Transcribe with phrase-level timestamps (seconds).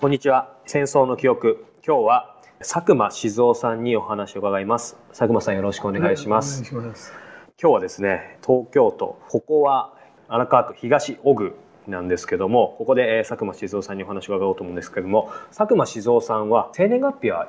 [0.00, 0.54] こんにちは。
[0.64, 1.64] 戦争の記憶。
[1.84, 4.96] 今日は佐久間静雄さんにお話を伺います。
[5.08, 6.62] 佐久間さんよろしくお願いします。
[6.72, 7.12] はいます
[7.60, 9.92] 今日はですね、東京都、ここは
[10.28, 11.56] 荒川区東小具
[11.88, 17.48] なんですけども、ここでえー佐久間静雄さんにお話を伺おうと思うんですけども、佐久間静雄さんは生年月日は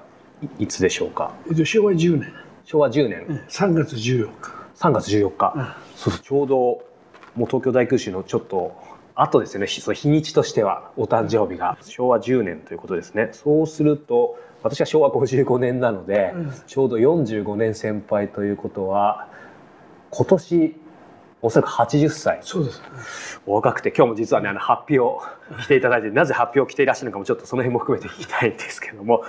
[0.59, 1.31] いいつでしょうか？
[1.51, 4.31] えっと、昭和10年、昭和10年うん3月14日。
[4.75, 5.53] 3月14日。
[5.55, 6.55] うんそうそうちょうど
[7.35, 8.73] もう東京大空襲のちょっと
[9.21, 9.67] 後ですよね。
[9.67, 11.77] ひそう日にちとしてはお誕生日が。
[11.81, 13.29] 昭和10年ということですね。
[13.33, 16.53] そうすると私は昭和55年なので、うん。
[16.67, 19.27] ちょうど45年先輩ということは
[20.11, 20.75] 今年
[21.41, 22.39] おそらく80歳。
[22.41, 23.41] そうです。
[23.45, 25.21] お若くて今日も実はねあの発表を
[25.61, 29.23] していただいて なぜ発表を着ていらっしゃるのかもちょっとその辺も含めて聞きたいんですけども。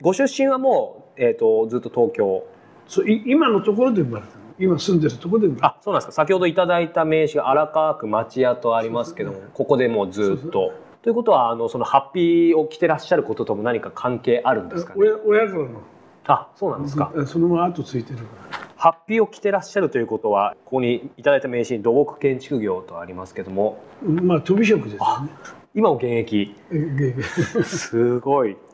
[0.00, 2.44] ご出身はもう、えー、とずっと東京。
[2.88, 4.41] そうい今のところで生まれたの？
[4.58, 5.66] 今住んでるところで生まれた。
[5.68, 10.72] あそうなんですか先ほどいただいた名刺が荒川区町屋とありますけどもそうそうここでもうずっと。
[11.02, 15.00] ということはあのそのハッピーを着てらっしゃることとも何か関係あるんですかね？
[15.00, 15.68] 親親からの。
[16.26, 18.20] あそうなんですか、うんそのまま後ついてる。
[18.76, 25.30] ハッピーを着てらっしゃるということはここにいただいた名刺に土木建築業とありますけどもうんまあ飛び職ですよね。
[25.74, 26.54] 今も現役
[27.64, 28.71] すごいあ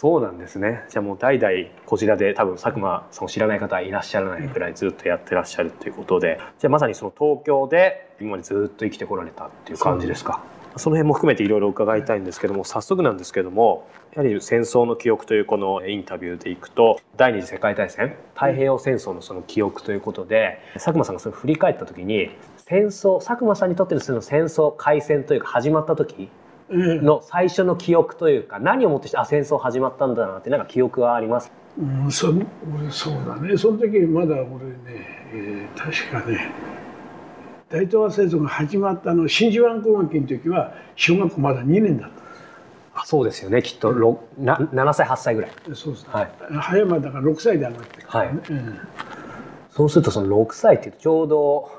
[0.00, 0.84] そうなんですね。
[0.88, 1.52] じゃあもう代々
[1.84, 6.38] こちらで多分佐久間さんを知らない方はいらっしゃらないくらいずっとやってらっしゃるということで。
[6.60, 10.40] じゃあまさにその東京で今までずっと生きてこられたっていう感じですか？
[10.76, 26.28] その辺も含めていろいろ伺いたいんですけども早速なんですけどもやはり戦争の記憶というこのインタビューでいくと第二次世界大戦太平洋戦争のその記憶ということで佐久間さんがそれ振り返った時に戦争佐久間さんにとってのその戦争開戦というか始まった時
[26.70, 31.50] の最初の記憶というか何をもってしてあ戦争始まったんだなってなんか記憶はあります？
[31.78, 33.56] うん、そ俺そうだね。
[33.56, 34.48] その時まだ俺ね、
[35.32, 36.50] えー確かね。
[37.70, 42.10] 大東亜戦争が始まったの真珠湾攻撃の時は小学校まだ2年だっ
[42.94, 43.62] あそうですよね。
[43.62, 45.50] きっとろな7歳8歳ぐらい。
[45.50, 46.30] たそうです、はい。
[46.60, 48.78] 早間だから6歳で上がってるからね、うん
[49.70, 51.77] そうするとその6歳っていうとちょうど、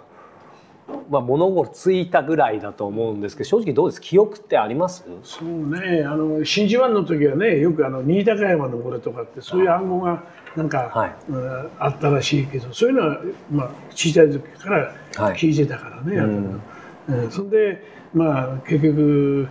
[1.10, 4.02] まあ、物心ついたぐらいだと思うんですけど正直どうです？
[4.02, 5.04] 記憶ってあります？
[5.24, 6.04] そうね。
[6.06, 10.24] あの真珠湾の時はねよくあの新高山登れとかってそういう暗号が
[10.56, 11.16] なんか、はい。
[11.30, 15.36] うんあったらしいけどそういうのは、まあ、小さい時からはい。
[15.36, 16.62] 聞いてたからね、うん。
[17.08, 17.32] うん。
[17.32, 17.84] そんで
[18.14, 19.48] まあ結局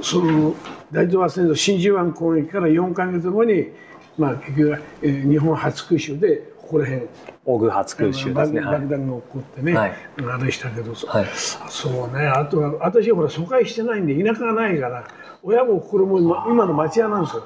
[0.00, 0.54] そその
[0.92, 3.68] 大東亜戦争真珠湾攻撃から4か月後に、
[4.16, 7.06] まあ、結局は、えー日本初空襲でここら辺
[7.50, 9.94] オグ初空襲ですね、はい爆爆弾が起こってね、はい。
[10.30, 11.26] あれしたけど、そはい。
[11.34, 12.26] そうね。
[12.26, 15.08] あとは私はほら疎開してないんで田舎がないから
[15.42, 17.44] 親も心も今今の町屋なんですよ、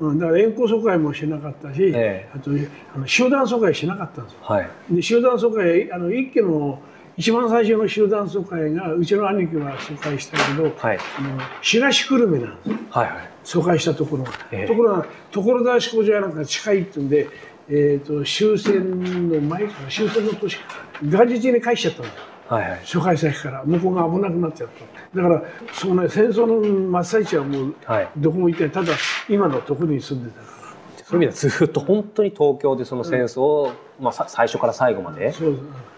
[0.00, 2.30] うん、だから遠行疎開もしなかったし、ええ。
[2.34, 2.50] あと
[2.96, 4.38] あの集団疎開しなかったんですよ。
[4.42, 4.70] はい。
[4.90, 6.82] で集団疎開あの一家の
[7.16, 10.98] 一番最初の集団疎開がうちの兄貴は疎開したけど、はい。
[11.18, 12.76] あの東久留米なんですよ。
[12.90, 13.28] はいはい。
[13.42, 14.66] 疎開したところが、ええ。
[14.66, 17.28] ところが所沢飛行場やなんか近いっていうんで、
[17.70, 20.62] えー、と終戦の前から終戦の年か
[21.02, 22.80] ら元日に帰しちゃったんですよはいはい。
[22.82, 23.62] 疎開先から。
[23.64, 24.68] 向こうが危なくなっちゃっ
[25.12, 25.20] た。
[25.20, 25.42] だから
[25.72, 28.08] その、ね、戦争の真っ最中はもうはい。
[28.16, 28.72] どこも行ってない。
[28.72, 28.94] ただ
[29.28, 30.58] 今のところに住んでたか
[31.04, 35.34] そういう意味ではずっと本当に東京でその戦争を、まあ、さ最初から最後まで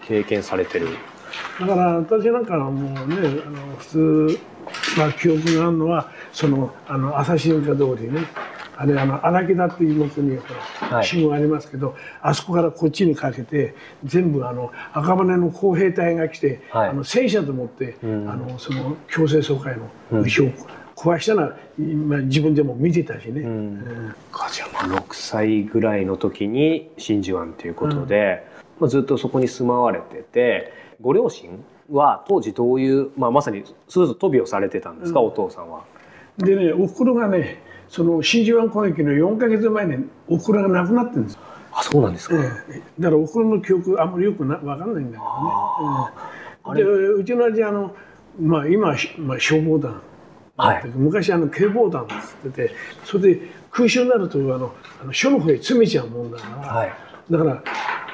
[0.05, 0.87] 経験されてる。
[1.59, 4.39] だから私なんかはもうねあの普通、
[4.97, 8.25] まあ、記憶があるのはそのあの朝新華通りね
[8.81, 10.39] あれあの荒木田っていう麓に
[11.03, 16.89] 信号ありますけど、あそこからこっちにかけて全部あの赤羽の工兵隊が来て、はい。
[16.89, 18.27] あの戦車と思って、ん。
[18.27, 20.51] あのその強制総会の牛を
[20.95, 23.41] 壊したのは、まあ、自分でも見てたしね。
[23.41, 23.45] ん。
[23.45, 24.15] うん。
[24.51, 28.47] じゃあまあ6歳ぐらいの時に真珠湾ということで、
[28.79, 35.83] まあ、ずっとそこに住まわれててご両親は当時どういう、まあ、まさにそれぞれ飛びをされてたんですか、お父さんは。
[36.39, 37.61] でねおふくろがね
[37.91, 41.33] その真珠湾攻撃の4か月前におふくろが亡くなってるんです。
[41.33, 41.39] よ。
[41.73, 42.81] あそうなんですか、ええ。
[42.97, 47.95] だからおふくろの記憶あんまりよくな分かんないんだけどね、うんでうちの親父あの、
[48.39, 50.01] まあ、今まあ、消防団。
[50.55, 50.87] はい。
[50.95, 53.41] 昔あの警棒団っつっててそれで
[53.71, 56.93] 空襲になるとあのあの署の方へ詰めちゃうもんだから、はい。
[57.29, 57.63] だから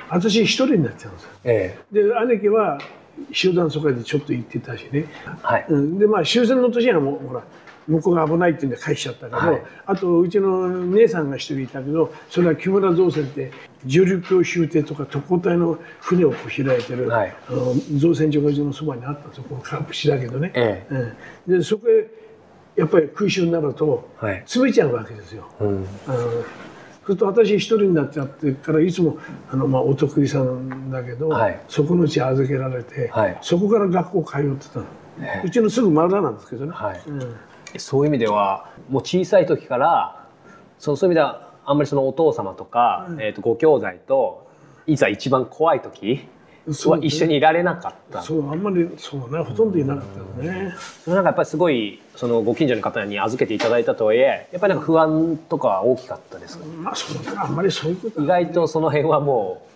[0.10, 1.30] 私一人になっちゃうんですよ。
[1.44, 2.80] えで兄貴は
[3.32, 5.08] 集団疎開でちょっと行ってたしね、え
[5.44, 7.44] はい、うん、でまあ終戦の年にはもうほら
[7.88, 9.62] 向こうが危ないっていうんで返しちゃったけど、はい。
[9.86, 13.52] あとうちの姉さんが一人いたけどそれは木村造船って
[13.86, 17.36] 重力橋終艇とか特攻隊の船をこう開いてる、はい。
[17.50, 21.14] あの造船所がうちのそばにあったんですよこのカープ市だけどね、え
[21.48, 22.10] うん、でそこへ
[22.76, 24.40] やっぱり空襲になるとはい。
[24.42, 25.48] 詰めちゃうわけですよ。
[25.60, 25.88] うん。
[26.08, 26.18] あの
[27.08, 29.18] そうすると私一人になっちゃってからいつも
[29.50, 31.62] あの、まあ、お得意さんだけど、はい。
[31.70, 33.38] そこのうち預けられて、はい。
[33.42, 34.86] そこから学校通ってたの、
[35.46, 37.02] うちのすぐ真裏なんですけどね、はい。
[37.08, 37.36] うん
[37.80, 40.26] そういう意味ではもう小さい時から
[40.80, 43.22] そのそういう意味ではあんまりそのお父様とか、うん。
[43.22, 44.48] えー、とご兄弟と
[44.86, 46.28] いざ一番怖い時
[46.86, 48.22] は一緒にいられなかった。
[48.22, 56.66] そうあんまりそうねほとんどいなかったよね、それなんかやっぱりすごいそのご近所の方に預けていただいたとはいえやっぱりなんか不安とかは大きかったですか？
[56.66, 59.67] まあそうだあんまりそういうことは意外とその辺はもい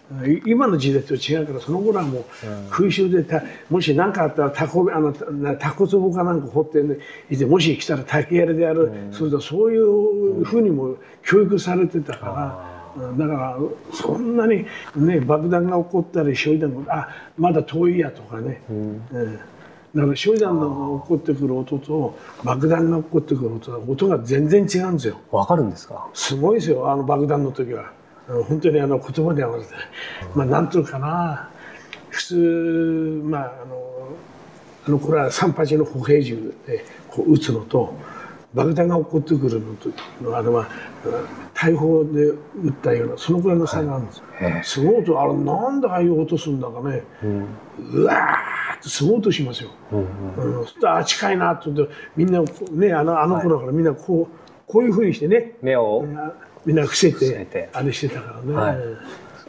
[0.45, 2.25] 今の時代と違うからその頃はもう
[2.69, 6.97] 空襲でたもし何かあったらタコあのなタコ壺かなんか掘って、ね、
[7.29, 12.81] いてもし来たら竹槍でやる、それとそういうふうにも教育されてたから、うん
[13.17, 13.57] だから
[13.93, 14.65] そんなに
[14.97, 19.01] ね爆弾が起こったり焼夷弾があまだ遠いやとかね、うん。
[19.07, 20.65] だから焼夷弾が
[21.01, 25.17] 起こってくる音と爆弾が起こってくる音は音が全然違うんですよ。
[25.31, 26.09] う分かるんですか？
[26.13, 27.93] すごいですよあの爆弾の時は
[28.48, 29.75] 本当にあの言葉で合わせて、
[30.36, 31.50] まあなんというかな。
[32.12, 33.81] 普通まああの
[34.88, 37.94] あのこれは三八の歩兵銃でこう撃つのと
[38.54, 39.89] 爆弾が起こってくるのと
[40.22, 40.68] のあれは
[41.54, 47.04] 大砲で撃ったようなそのくらいの差があるんですよ、へすごい音あれなんでああいう音するんだかね、
[47.80, 52.42] うわーってすごい音しますよ、うんそうするとあ近いなって言うとみんな
[52.72, 56.06] ねあのあの頃からみんなこうこういうふうにしてね、目を。
[56.18, 56.33] あ
[56.65, 57.69] みんな伏せてて。
[57.73, 58.77] あれしてたからね、はい。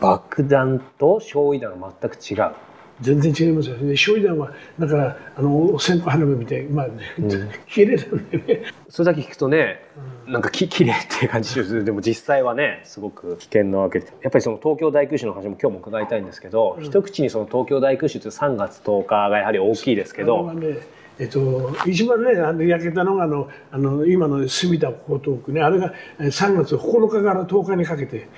[0.00, 2.52] 爆弾と焼夷弾が全く違う。
[3.00, 3.96] 全然違いますよね。
[3.96, 7.02] 焼夷弾はだからあの線香花火みたいまあね、
[7.68, 8.62] 綺麗なんでね。
[8.88, 9.84] それだけ聞くとね、
[10.26, 11.84] なんかき 綺麗っていう感じする。
[11.84, 14.06] でも実際はねすごく危険なわけで。
[14.22, 20.78] やっぱりその東京大空襲の話も今日も伺いたいんですけど、一口にその東京大空襲って3月10日がやはり大きいですけどはね
[21.18, 24.92] えっと、一番ねあの焼けたのがあのあの今の住田江
[25.22, 28.28] 東区ねあれがえー3月9日から10日にかけて、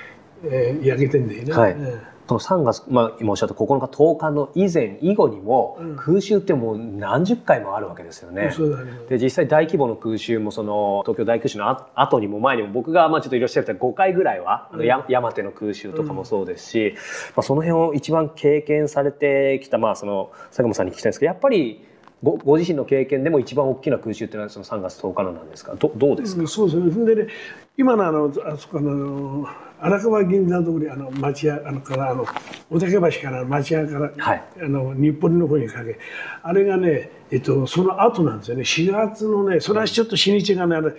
[0.45, 1.53] えー焼けてんだよね。
[1.53, 1.77] はい。
[1.79, 5.97] えその3月、まあ、今おっしゃった9日10日の以前以後にも、うん。
[5.97, 8.51] 空襲ってもう何十回もあるわけですよーね。
[8.51, 8.93] そうだね。
[9.09, 16.95] で実際大規模の空襲もその東京大空襲のあ後にも前にも僕がまあちょっといらっしゃった5回ぐらいは、あのや山手の空襲とかもそうですし、
[17.37, 21.85] まあ、その辺を一番経験されてきた、まあ、その佐久間さんに聞きたいんですけどやっぱり
[22.25, 25.75] ごご自身の経験でも一番大きな空襲っていうのはその3月10日のなんですか？
[25.77, 27.15] どどうですか、うんそうですね。
[27.15, 27.29] でね、
[27.77, 29.47] 今のあのあそこのあの
[29.81, 32.25] 荒川銀座通りあの町屋あのからあの
[32.71, 35.99] 小竹橋から町屋から、はいあの日暮里の方にかけ
[36.43, 38.63] あれがねえっとその後なんですよね。
[38.63, 40.93] 4月のねそれはちょっと日にちがねあれ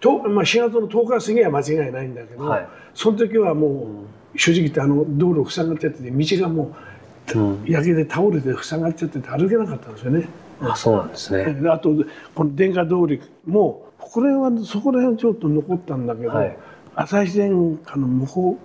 [0.00, 6.74] とまあ4月の10日過ぎは間違いないんだけど、はいその時はもう正直言ってあの道路塞がっちゃってて道がも
[7.34, 10.28] う、うん焼けて倒れて塞がっちゃってて歩けなかったんですよね。
[10.60, 11.54] あそうなんですね。
[11.54, 11.90] であと
[12.34, 16.56] この電化通りもこれはそこら辺ちょっと残ったんだけど、はい。
[16.94, 18.58] 朝日電化の向こ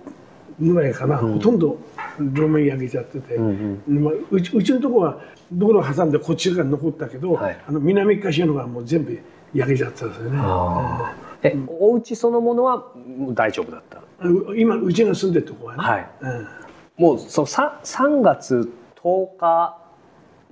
[0.60, 1.78] うぐらいかな、ほとんど
[2.20, 5.20] 両面焼けちゃってて、うんまあ、うちうちのとこは
[5.50, 7.58] 道路挟んでこっち側に残ったけど、はい。
[7.66, 9.18] あの南側のがもう全部
[9.54, 10.38] 焼けちゃったんですよね。
[11.42, 12.92] えお家そのものは
[13.34, 14.02] 大丈夫だった？
[14.22, 16.10] うん今うちが住んでるとこはね、はい。
[16.20, 16.48] うん。
[16.98, 18.70] もうその 3, 3月
[19.02, 19.78] 10日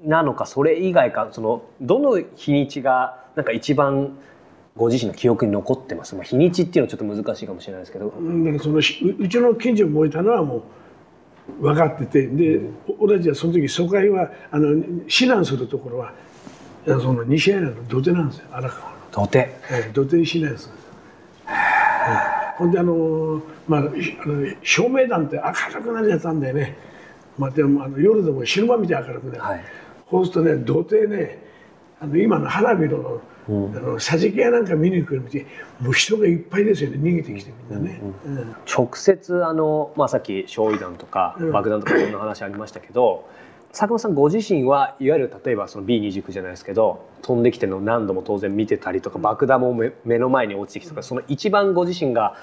[0.05, 4.17] なのかそれ以外かそのどの日にちがなんか一番
[4.77, 10.63] ご自身の記憶に残ってます、まあ、日にちっていうのはちょっと難しいかもしれないですけど、うんだからそのしううちの近所に燃えたのはも
[11.59, 12.61] う分かっててで、
[12.99, 16.13] 俺たちはその時疎開はあの避難するところは
[16.87, 19.39] その西アイラの土手なんですよ荒川の、土手？
[19.39, 19.57] え
[19.89, 20.93] え土手に避難するんですよ。
[21.49, 21.53] え
[22.35, 26.77] えほんであのまあしあの照明弾って明るくなるやつなんだよね、
[27.39, 29.65] まあ、でもあの夜でも昼間見て明るくなる、はい
[30.11, 31.43] そうするとね土手ね
[32.01, 35.41] あの今の花火の,、あの桟敷やなんか見に行く道
[35.81, 38.01] もう人がいっぱいですよね逃げてきてみんなね。
[38.27, 41.53] うん直接あの、まあ、さっき焼夷弾とかうん。
[41.53, 43.29] 爆弾とかいろんな話ありましたけど、
[43.73, 52.35] 佐久間さんご自身はいわゆる例えばその B29 じゃないですけど飛んできてるのを何度も当然見てたりとか爆弾も目目の前に落ちてきてとかその一番ご自身が、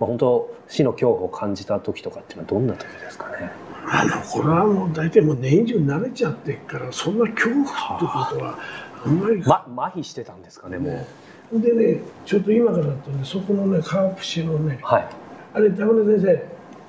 [0.00, 3.52] まあ、本当死の恐怖を感じた時とかっていうのはどんな時ですかね？
[3.86, 8.58] あのこれはもう大体もう年中慣れちゃってっからそんな恐怖ってことは
[9.04, 11.06] あんまり、ま、麻痺してたんですかねも
[11.52, 15.08] う、でねちょっと今からだとねそこのね川節のねはい。
[15.54, 16.42] あれ田村先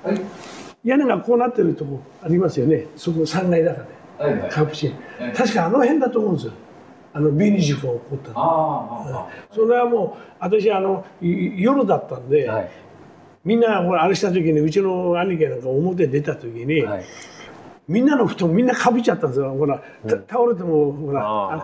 [0.04, 0.18] 生、
[0.84, 2.86] 屋根がこうなってるとこありますよね。
[2.96, 4.50] そこ3階高で、はいはい。
[4.50, 4.92] 川節
[5.36, 6.52] 確かあの辺だと思うんですよ。
[7.12, 8.34] あの B29 が起こったの。
[8.36, 12.70] あそれはもう私あのい夜だったんで、はい
[13.44, 17.04] みんなほらあれした時にうちの兄貴なんか表に出た時に、はい。
[17.86, 19.50] みんなの布団みんなかぶっちゃったんですよ。
[19.52, 21.54] ほら、た倒れてもほらあ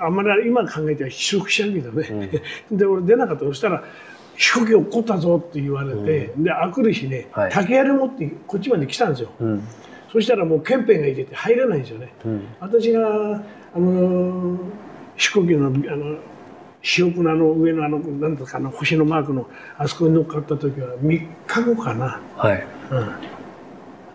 [0.00, 2.30] ああんまり今考えては失速しちゃうけどね、
[2.70, 3.84] で俺出なかったそしたら
[4.36, 9.68] 「飛行機落っこったぞ」って言われて、であくる日ね、はい竹槍持ってこっちまで来たんですよ、うん
[10.12, 13.42] そしたらもう憲兵がいてて入れないんですよね、うん私が
[13.74, 14.58] あの
[15.16, 16.18] 飛行機のあの
[16.98, 19.48] 塩粉の上のあのなんとかあの星のマークの
[19.78, 22.66] あそこに乗っかった時は3日後かな、はい。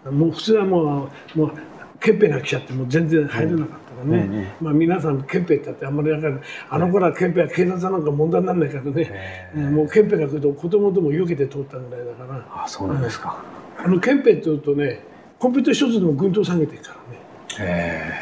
[0.05, 1.51] うん、もう普通はもうもう
[1.99, 4.47] ケンペが来ちゃってもう全然入れなかったからね、うんうん。
[4.61, 6.41] まあ皆さんケンペって言ってあんまり分かる。
[6.69, 9.75] あの頃はケンペは警察なんか問題にならないからね、うん。
[9.75, 12.63] もうケンペが来ると子供とも避けて通ったぐらいだから。
[12.63, 13.43] あそうなんですか、
[13.77, 15.01] あのケンペって言うとね
[15.39, 18.13] コンピューター一つでも軍刀下げてるからね、え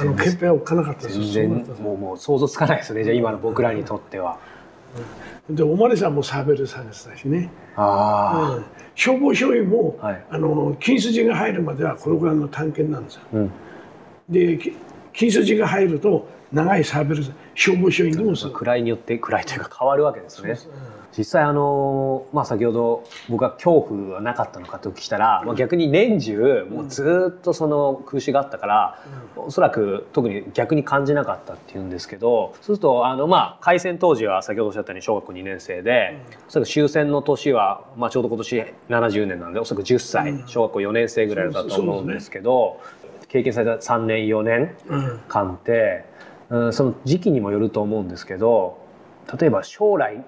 [0.00, 1.24] あのケンペはおっかなかったですよ。
[1.24, 3.04] 全然もうもう想像つかないですね。
[3.04, 4.38] じゃあ今の僕らにとっては。
[5.48, 8.64] でおまりさんもサーベル下げてたしね、あうん。
[8.94, 10.24] 消防署員も、はい。
[10.30, 13.20] あの金筋が入るまではこのぐらいの探検なんですよ。
[13.32, 13.50] あうん。
[14.28, 14.76] でき
[15.12, 20.56] 金筋が入ると長いサーベル消防署員でもそう位によって位というか変わるわけですね
[21.16, 29.04] 実際あのまあ先ほど僕は恐怖はなかったのかと聞いたら、まあ、逆に年中もうずっとその空襲があったから、
[29.36, 40.48] おそらく特に逆に感じなかったっていうんですけどそうするとあのまあ開戦当時は先ほどおっしゃったように小学校2年生で、おそらく終戦の年は、まあ、ちょうど今年70年なんでおそらく10歳、うん。
[40.48, 42.80] 小学校4年生ぐらいだったと思うんですけど、
[43.28, 45.20] 経験された3年4年うん。
[45.28, 46.04] 間って、
[46.50, 48.78] うん、その時期にもよると思うんですけど
[49.38, 50.24] 例えば将来、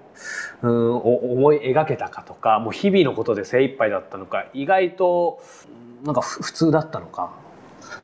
[0.62, 7.32] うん、を思い描けたかとかもう日々のことで精一杯だったのか意外とうんなんかふ普通だったのか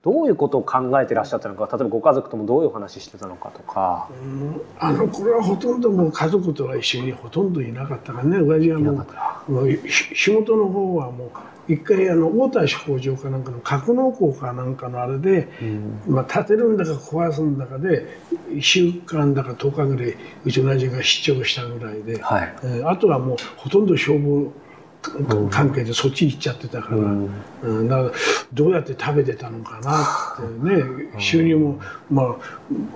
[0.02, 4.08] どういうことを考えてらっしゃったのか例えばご家族ともどういうお話ししてたのかとか。
[4.22, 11.30] うんあの頃はほとんどもう家族とは一緒にほとんどいなかったからね親父はもう仕事の方はもう
[11.68, 15.48] 一回あの大田飛行場かなんかの格納庫かなんかのあれで、
[16.06, 18.06] まあ、建てるんだか壊すんだかで
[18.50, 22.54] 1週間だか10日ぐらいうちの親父が出張したぐらいで、はい。
[22.64, 24.50] えーあとはもうほとんど消防
[25.50, 27.30] 関係でそっち行っちゃってたから、うん。
[27.62, 27.88] うん。
[27.88, 28.12] だから
[28.52, 30.02] どうやって食べてたのかな
[30.46, 31.78] ってね収入も
[32.10, 32.36] まあ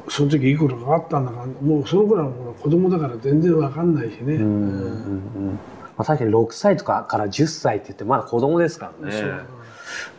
[0.09, 4.35] その時いくらかあったんだかもうその頃は子供だから全然わかんないしね。
[4.35, 4.43] うん。
[4.43, 4.47] うん。
[4.47, 5.59] うん
[5.97, 9.43] まあ、確かに6歳とかから10歳って言ってまだ子供ですからね。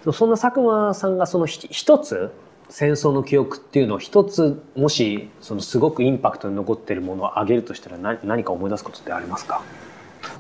[0.04, 0.14] そう。
[0.14, 2.32] そんな佐久間さんがそのひ一つ
[2.70, 9.64] 戦争の記憶っていうのを一つもしそのすごくインパクトに残っているものを挙げるとしたら何何か思い出すことってありますか？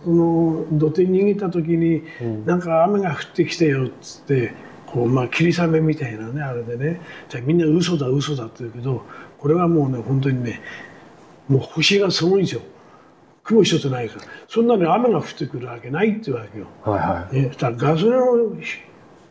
[0.03, 2.45] その土手に逃げた時に、うん。
[2.45, 4.53] なんか雨が降ってきてよっつって
[4.87, 7.01] こうまあ霧雨みたいなねあれでね。
[7.29, 9.03] じゃあみんな嘘だ嘘だって言うけど
[9.39, 10.61] これはもうね本当にね
[11.47, 12.61] もう星がすごいんですよ
[13.43, 14.25] 雲一つないから。
[14.47, 16.67] そんなに雨が降ってくるわけないっていうわけよ。
[16.83, 18.55] はいはね、そしたらガソリンを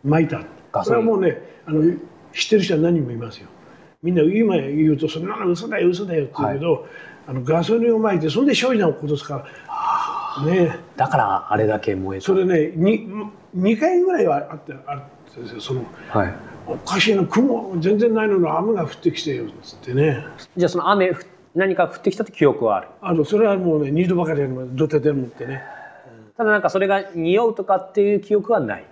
[0.04, 0.42] 撒いた。
[0.70, 1.06] ガソリン。
[1.06, 1.96] これはもうねあの
[2.32, 3.48] 知ってる人は何人もいますよ。
[4.02, 6.86] みんな今言うとそんなの嘘だよ嘘だよって言うけど、
[7.26, 9.46] あのガソリンを撒いてそんで焼夷弾を落とすか
[10.38, 10.44] ら。
[10.44, 10.78] ね。
[10.96, 12.26] だからあれだけ燃えた。
[12.26, 15.00] それね 2, 2回ぐらいはあってある
[15.40, 16.34] んですよそのはい、
[16.66, 20.24] おかしいな雲全然ないのに雨が降ってきてよっつってね。
[20.56, 22.88] じゃあその雨ふ何か降ってきたって記憶はある。
[23.00, 25.62] あのそれはもうね二度ばかりやります土手でもってね。
[26.36, 28.84] ただなんかそれが匂うとかっていう記憶はない。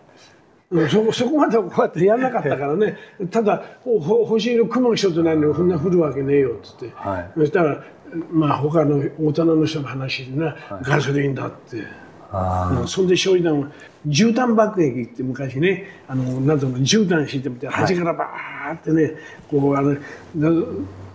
[0.70, 2.96] うんそこそこまではこうやってやんなかったからね。
[3.30, 7.30] ただほほ星の雲の一つないのにこんな降るわけねえよっつって、はい。
[7.38, 7.82] そしたら
[8.30, 13.64] まあ他の大人の人の話でな、ガソリンだって、うんそんで焼夷弾を
[14.06, 19.14] 絨毯爆撃って昔ねあのなんとか絨毯敷いてみて端からバーってね、
[19.50, 19.96] こうあれ
[20.36, 20.48] だ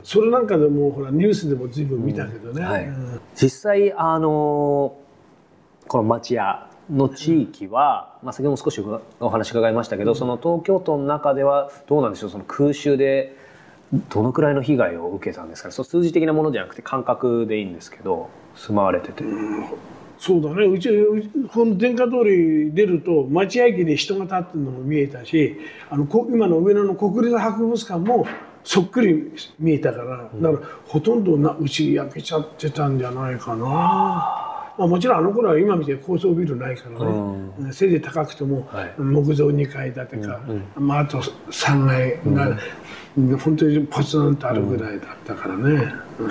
[0.06, 2.86] それなんかでもほらニュースでも随分見たけどね、はい。
[2.86, 3.20] うん。
[3.34, 4.98] 実際あの
[5.88, 8.80] この町屋の地域は、まあ、先ほども少し
[9.20, 12.30] お話伺いましたけど、その東京都の中ではどうなんでしょう？
[12.30, 13.36] その空襲で
[14.10, 15.70] どのくらいの被害を受けたんですか？
[15.70, 19.24] ねそう数字的なものじゃなくて感覚でいいんですけど住まわれてて、
[20.20, 20.66] そうだね。
[20.66, 20.90] うち
[21.52, 25.58] この電化通り出ると町屋駅に人が立ってるのも見えたし
[25.90, 28.28] あのこ今の上野の国立博物館も
[28.66, 38.94] そっくり見えたからだからほとんどなうち焼けちゃってたんじゃないかな、まあ、もちろんあの頃は今みたいに高層ビルないからね、せいぜい高くてもはい。
[38.98, 40.42] 木造2階建てか、
[40.76, 42.58] まあ、あと3階が、
[43.38, 45.94] 本当にポツンとあるぐらいだったからね。
[46.20, 46.30] うん。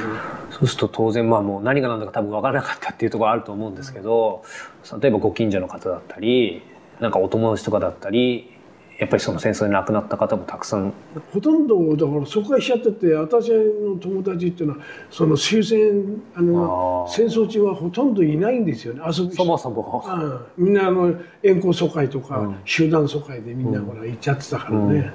[0.50, 4.44] そうすると当然まあもう何が何だか多分分からなかったっていうところあると思うんですけど
[5.00, 6.62] 例えばご近所の方だったり
[7.00, 8.53] なんかお友達とかだったり
[8.98, 10.92] やっぱりその戦争で亡くなった方もたくさん。
[11.32, 19.00] ほとんどだから疎開しちゃってて私の友達っていうのはその終戦あの戦争中はほとんどいないんですよね。
[19.04, 20.04] 遊びそもそも。
[20.56, 20.64] うん。
[20.64, 22.56] みんなあの遠行疎開とか、うん。
[22.64, 25.12] 集団疎開でみんなほら行っちゃってたからね、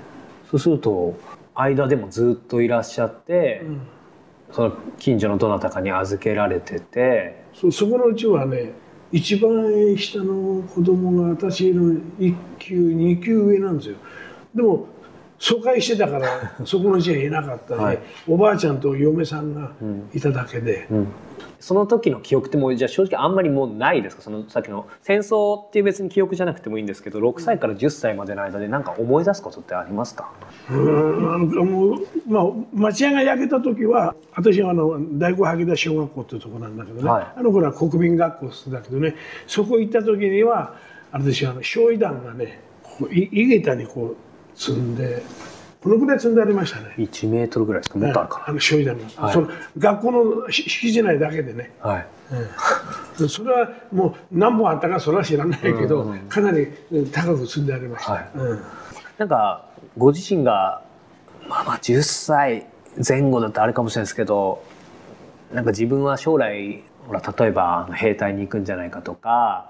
[0.52, 1.18] そうすると
[1.56, 3.82] 間でもずっといらっしゃって、うん。
[4.52, 7.44] その近所のどなたかに預けられてて。
[7.54, 8.74] そそこのうちはね
[9.12, 13.96] 一番下の子供が私の1級2級上なんですよ。
[14.54, 14.88] でも
[15.40, 16.28] 疎開してたから
[16.66, 19.72] そこの家にいなかったね、はい、おばあちゃんと嫁さんが
[20.14, 20.98] いただけで、うん。
[20.98, 21.08] うん
[21.60, 24.22] その時の記憶ってもうじゃあ正直あんまりもうないですか？
[24.22, 30.32] そのさっきの戦争っていう別に記憶じゃなくてもいいんですけど6歳から10歳までの間で何か思い出すことってありますか？
[30.72, 39.16] うんもう、まあ、町屋が焼けた時は私はあの大子萩田小学校っていうとこなんだけどね、はい、あの頃は国民学校だけどね。
[39.46, 40.76] そこ行った時には
[41.12, 42.62] あれですよあの焼夷弾がね
[43.12, 44.29] 井桁にこう
[44.60, 45.24] 積んで。
[45.82, 46.94] このぐらい積んでありましたね。
[46.98, 47.98] 一メートルぐらいですか。
[47.98, 48.50] もっとあるかな。
[48.50, 51.72] あの焼夷弾が、はい、その学校の敷地内だけでね。
[51.80, 52.08] はい。
[53.20, 56.68] うん、 それはもう何本あったかそれは知らないけど、うんうん、かなり
[57.12, 58.12] 高く積んでありました。
[58.12, 58.60] はい、うん、
[59.18, 59.66] なんか
[59.98, 60.84] ご自身が
[61.48, 62.68] まあまあ10歳
[63.08, 64.62] 前後だったらあれかもしれないですけど、
[65.54, 69.70] なんか自分は将来ほら例えば兵隊に行くんじゃないかとか。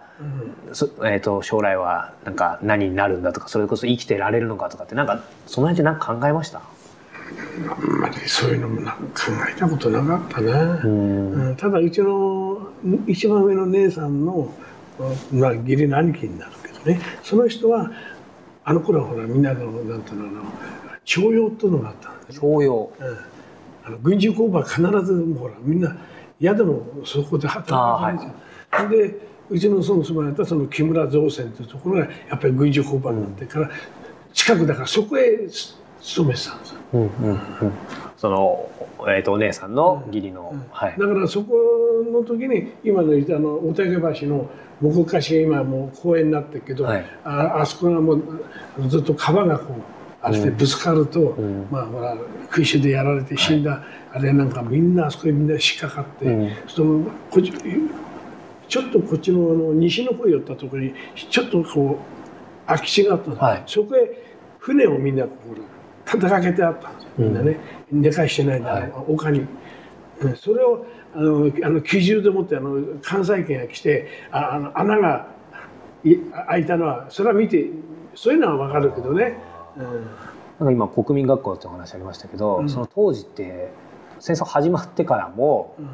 [1.06, 6.62] えーと、将来はなんか何になるんだとかそれこそ生きてられるのかとかってなんかその辺で何か考えました？
[7.70, 8.96] あんまりそういうのも考
[9.50, 10.52] えたことなかったね、
[10.84, 10.88] う
[11.52, 12.70] ん、ただうちの
[13.08, 14.54] 一番上の姉さんの、
[15.32, 17.02] まあ、義理の兄貴になるけどね。
[17.24, 17.92] その人は
[18.64, 20.42] あの頃はほらみんなのなんていうの
[21.06, 23.18] 徴用っていうのがあったんです、ね、徴用、うん、
[23.86, 25.96] あの軍事工場必ずほらみんな
[26.42, 28.30] 宿もそこで働くん。
[28.30, 33.70] ですよ、はい、でうちのその住まれたその木村造船というところがやっぱり軍事交番になってから
[34.34, 35.48] 近くだからそこへ
[36.02, 36.80] 勤めてたんですよ。
[36.94, 37.40] うんうんうん、
[38.18, 38.70] その
[39.08, 41.56] えーと、お姉さんの義理の、うんうんはい、だからそこ
[42.12, 44.50] の時に今のあの御嶽橋の
[44.82, 48.24] 木菓子が今もう公園になってるけど、はい、ああそこがもう
[48.88, 49.82] ずっと川がこう
[50.22, 52.18] あれでぶつかると、うん、まあほら
[52.50, 53.82] 空襲でやられて死んだ、はい、
[54.14, 57.54] あれなんかみんなあそこにみんな引っかかって、うん、そのこっち
[58.70, 60.94] ちょっとこっちのあの西の方寄ったところに
[61.30, 64.24] ちょっとこう空き地があったんです、はい、そこへ
[64.60, 65.56] 船をみんなこう
[66.06, 66.90] 立てかけてあった。
[66.90, 67.58] んですみんなね、
[67.92, 69.46] うん、寝かしてないんだ、はい、丘に。
[70.36, 70.86] それを
[71.16, 75.28] あのあの機銃でもってあの関西圏が来てああの穴が
[76.48, 77.68] 開いたのはそれは見て
[78.16, 79.38] そういうのは分かるけどね。
[79.78, 83.72] うん、なんか今国民学校ってお話ありましたけど、うん、その当時って
[84.20, 85.90] 戦争始まってからも、うん、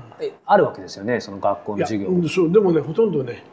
[0.46, 2.30] あるわけですよねその学校の授業。
[2.30, 3.44] そうでもねほとんどね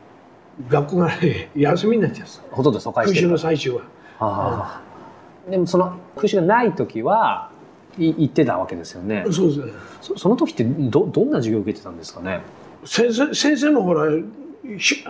[0.69, 3.83] 学校がね 休みになっちゃうほとんど疎開して空襲の最中は、は
[4.19, 7.51] あ、でもその空襲がない時は
[7.99, 9.25] い行ってたわけですよね。
[9.31, 9.73] そうですね。
[10.01, 12.41] そその時ってどどんな授業を受けてたんですかね？
[12.85, 14.11] 先生先生のほら
[14.79, 15.05] し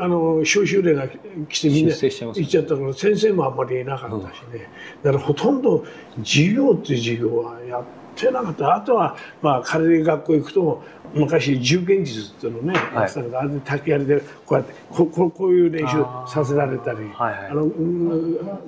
[0.00, 1.06] あの召集令が
[1.48, 4.68] 来てみんな行っちゃったから先生もあんまりいなかったしね、
[5.04, 5.84] うん、だからほとんど
[6.24, 8.74] 授業っていう授業はやってなかった。
[8.74, 10.82] あとはまあ仮に学校行くと
[11.14, 16.98] 昔銃剣術っていうのね、はい、あれで竹槍でこうやってこここういう練習させられたり。
[17.16, 17.66] あ、はいはい、あの、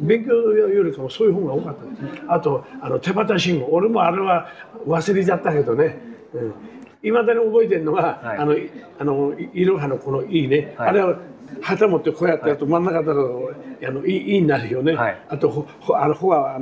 [0.01, 3.67] 勉強よりかもそういう方が多かったですあとあの手旗信号。
[3.71, 4.49] 俺もあれは
[4.87, 5.99] 忘れちゃったけどね、
[6.35, 6.55] うん
[7.03, 8.57] いまだに覚えてるのが、はい、あの
[8.99, 11.17] あのいろはのこの「いいね」はい、あれは
[11.63, 13.53] 旗持ってこうやってやると真ん中だと
[13.87, 16.59] あのいいになるよね、はい、あとほあのほは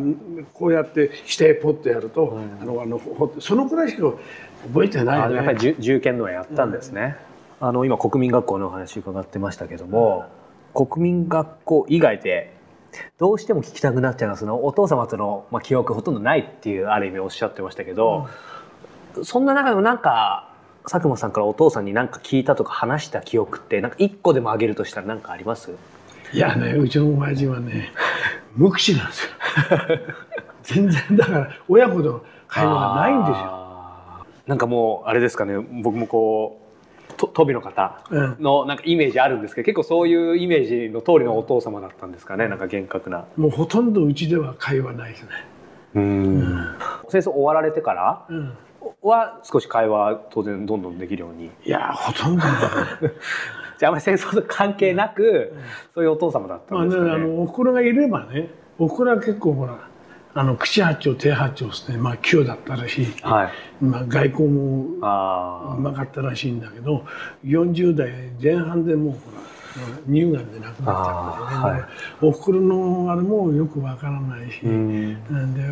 [0.52, 4.12] こうやって下へポッとやると、うん、あのあのほそのくらいしか
[4.72, 7.16] 覚えてないよねやっぱり銃剣のはやったんですね、
[7.60, 10.26] うん、あの今国民学校のお話伺ってましたけども、
[10.74, 12.54] うん、国民学校以外で
[13.18, 18.28] どうしても聞きたくなっちゃうのはそのお父様との、まあ、記憶ほとんどないっていうある意味おっしゃってましたけど、
[19.24, 20.50] そんな中でもなんか
[20.84, 25.72] 佐久間さんからお父さんに何か聞いたとか話した記憶ってなんか一個でもあげるとしたら何かあります？
[26.32, 27.92] いやねうちの親父はね
[28.54, 29.30] 無口なんですよ。
[30.62, 33.66] 全然だから親子の会話がないんですよ。
[34.46, 36.60] なんかもうあれですかね僕もこ
[37.10, 38.00] うとトビの方
[38.38, 43.24] のなんかイメージあるんですけど、結構そういうイメージの通りのお父様だったんですかねなんか厳格な。
[43.36, 45.28] もうほとんどうちでは会話ないですね。
[45.94, 46.76] うん、うん、
[47.08, 48.52] 戦争終わられてから、うん
[49.02, 51.50] は少し会話当然どんどんできるように。
[51.64, 52.42] いやほとんど。
[53.78, 55.52] じゃああまり戦争と関係なく、
[55.94, 59.76] そういうお父様だったんですかね、まあ、ねあのおふくろがいればねおふくろは結構ほら
[60.34, 67.04] あの口八丁手八丁してまあ器用だったらしい、はい、まあ、外交もうまかったらしいんだけど
[67.44, 69.46] 40代前半でもうほら
[70.06, 71.88] 乳がんで亡くなっちゃったんで、ね、はい、
[72.20, 75.62] おふくろのあれもよくわからないし、なんで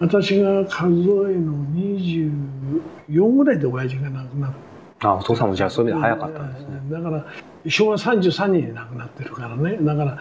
[0.00, 0.90] 私が数え
[1.36, 4.56] の24ぐらいで親父が亡くなって
[5.00, 6.80] あお父さんもじゃあそういう意味で早かったんですね。
[6.90, 7.26] だから
[7.68, 9.78] 昭和33年に亡くなってるからね。
[9.80, 10.18] だから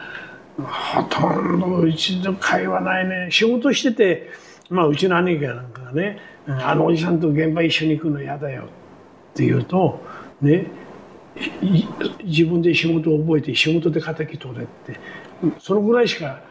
[0.64, 3.28] ほとんど一度会話ないね。
[3.32, 4.30] 仕事してて
[4.70, 8.64] まあうちの兄貴なんかがね「あのおじさんと現場一緒に行くの嫌だよ」
[9.34, 10.00] って言うと
[10.42, 10.68] ね
[12.24, 15.00] 自分で仕事を覚えて仕事で敵取れって
[15.60, 16.42] そのぐらいしか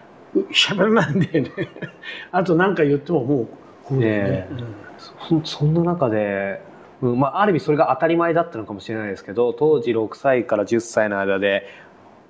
[0.51, 1.51] 喋らないんだよね。
[2.33, 3.49] あと何か言ってももう
[3.85, 6.61] こうだよね、えそそんな中で、
[7.01, 11.67] うんまあ、ある意味それが当たり前だったのかもしれないですけど当時6歳から10歳の間で、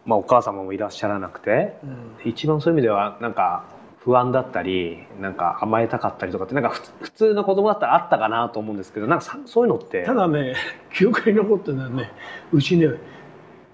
[0.05, 1.77] まあ、お母様もいらっしゃらなくて
[2.25, 2.31] うん。
[2.31, 3.65] 一番そういう意味ではなんか
[4.07, 10.05] 不安だったりなんか甘えたかったりとかってなんかふ普通の子供だったらあったかなと思うんですけどなんかさそういうのって。
[10.05, 10.55] ただね
[10.95, 12.13] 記憶に残ってるのはね
[12.53, 12.89] うちね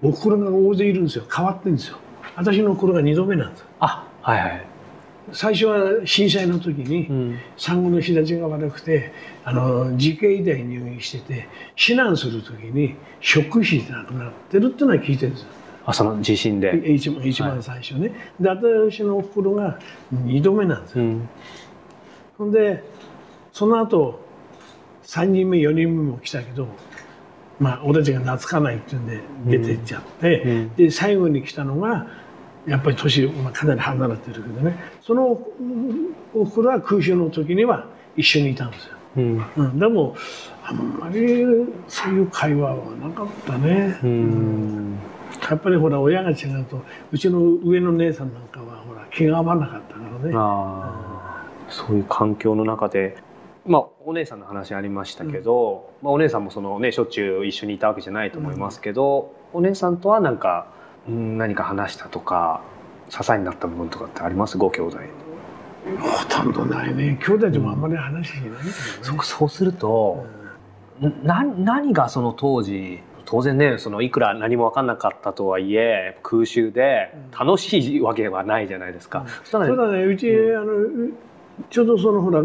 [0.01, 1.25] おふくろが大勢いるんですよ。
[1.33, 1.97] 変わってるんですよ。
[2.35, 3.67] 私のおふくろが2度目なんですよ。
[3.79, 4.65] あはいはい、
[5.33, 7.39] 最初は震災の時に、うん。
[7.57, 9.11] 産後の日立ちが悪くて
[9.43, 15.47] あの自警医大に入院してて避難する時に食費で亡くなってるっていうのは聞いてるんですよ。
[15.85, 19.77] あその地震で、一番一番最初ね、で私のおふくろが
[20.13, 21.03] 2度目なんですよ。
[21.03, 21.29] うん。
[22.37, 22.81] ほんで
[23.51, 24.21] その後
[25.03, 26.67] 3人目4人目も来たけど
[27.59, 30.75] まあ俺たちが懐かないっていうんで出てっちゃって、うん。
[30.75, 32.07] で最後に来たのが
[32.65, 34.77] やっぱり年、まあ、かなり離れてるけどね。
[35.01, 39.45] そのうんおふくろは空襲の時には一緒にいたんですよ、うん。
[39.57, 40.15] うん、でも
[40.63, 41.45] あんまり
[41.87, 44.97] そういう会話はなかったね、うん。
[45.49, 50.33] やっぱりほら親が違うとうちの上の姉さんなんかはほら気が合わなかったからね。
[50.35, 51.71] あー。
[51.71, 53.17] そういう環境の中で、
[53.65, 62.61] まあ、お姉さんの話ありましたけど、まあ、お姉さんもその、ね、しょっちゅう一緒にいたわけじゃないと思いますけど、お姉さんとはなんかうん何か話したとか
[63.09, 64.57] 支えになった部分とかってあります？
[64.57, 64.97] ご兄弟
[65.99, 67.19] ほとんどないね。
[67.21, 68.55] 兄弟でもあんまり話しないね、
[69.01, 70.25] そうそうすると、
[71.23, 79.25] な何がその当時当然ねそのいくら何も分かんなかったとはいえ空襲で楽しいわけはないじゃないですか。
[79.41, 80.05] そしたらそうだね。
[80.05, 81.13] うち、あのう
[81.69, 82.41] ちょうどそのほら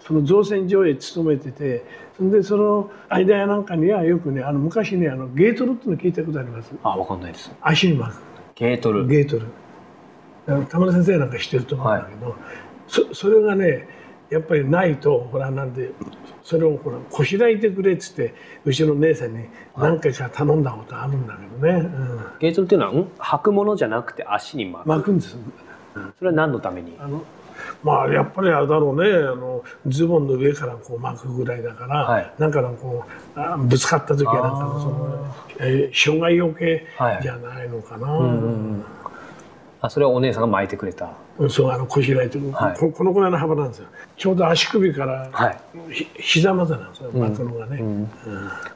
[0.00, 1.84] その造船所へ勤めてて
[2.20, 6.74] でその間やなんかにはよくねあの昔ねあのゲートルっていうの聞いたことあります？
[6.82, 7.52] あ分かんないです。
[7.60, 8.22] 足に巻く。
[8.56, 9.06] ゲートル。
[9.06, 9.46] ゲートル。
[10.48, 12.36] あの田村先生なんか知ってると思うんだけど、
[12.88, 13.86] そそれがね
[14.30, 15.92] やっぱりないとほらなんで
[16.42, 19.44] それをほらこしらえてくれっつってうちの姉さんに
[19.76, 22.26] 何回か頼んだことあるんだけどね、うん。
[22.40, 23.04] ゲートルっていうのはん？
[23.04, 25.36] 履くものじゃなくて足に巻く、巻くんです。
[26.18, 26.96] それは何のために？
[26.98, 27.22] あの
[27.82, 29.08] まあやっぱりあれだろうね。
[29.08, 32.32] あのズボンの上からこう巻くぐらいだから、はい。
[32.38, 33.04] なんかのこ
[33.36, 37.22] うあぶつかった時はなんかのその、えー障害よけはい。
[37.22, 38.84] じゃないのかな、うんうんうん。
[39.80, 41.12] あそれはお姉さんが巻いてくれた。
[41.38, 42.78] うんそうあのこしらえて、はい。
[42.78, 43.86] ここのぐらいの幅なんですよ。
[44.16, 45.60] ちょうど足首から、はい、
[45.92, 48.10] ひ膝までなんですよ巻くのがね、うん。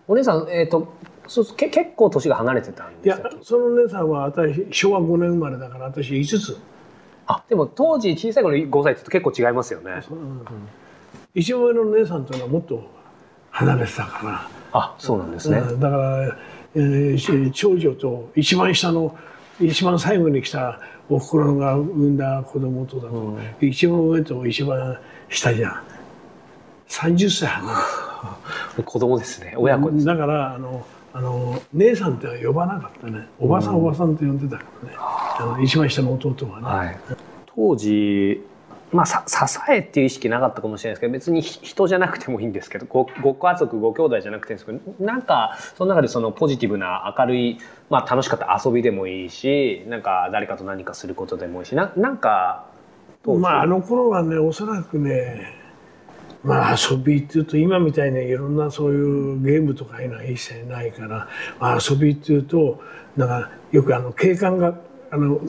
[0.07, 0.93] お姉さんえっ、と
[1.27, 6.59] そうけ結構年が離れてたんいやですよその姉さんは私昭和5年生まれだから私5つ、
[7.33, 7.45] あ。
[7.49, 10.03] でも当時小さい頃5歳って結構違いますよね。
[10.11, 10.43] うん
[11.35, 12.83] 一番上の姉さんというのはもっと
[13.51, 16.37] 離れてたからあそうなんですね、うんだから、
[16.75, 19.17] えーし長女と一番下の
[19.61, 25.83] 一番最後に来たおふくろが産んだ子供とだと、一番上と一番下じゃん。
[26.89, 27.73] 30歳離
[28.79, 29.55] れ 子供ですね。
[29.57, 33.27] 親子です、てだからあのあの姉さんっては呼ばなかったね。
[33.39, 36.99] おばさんおばさんって呼んでたからね、あの一番下の弟はね、はい、
[37.55, 38.43] 当時
[38.93, 52.67] まあさ支えっていう意識なかったかもしれないですけど別にひ人じゃなくてもいいんですけどごご家族ご兄弟じゃなくていいんですけどなんかその中でそのポジティブな明るい、まあ、楽しかった遊びでもいいしなんか誰かと何かすることでもいいしななんか
[53.23, 55.62] 当時まああの頃はねおそらくね
[56.45, 61.29] まあ遊びっていうと今みたいにいろんなそういうゲームとかいうのは一切ないから、
[61.61, 62.81] まあ、遊びっていうと
[63.17, 64.75] なんかよくあの警官が
[65.11, 65.41] あの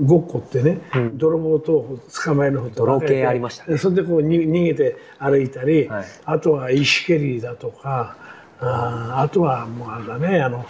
[0.00, 0.80] ごっこってね、
[1.14, 3.76] 泥棒と捕まえる方と泥系ありましたね。
[3.76, 6.06] それでこうに逃げて歩いたり、はい。
[6.24, 8.16] あとは石蹴りだとか
[8.60, 10.64] あーあとはもうあれだねあの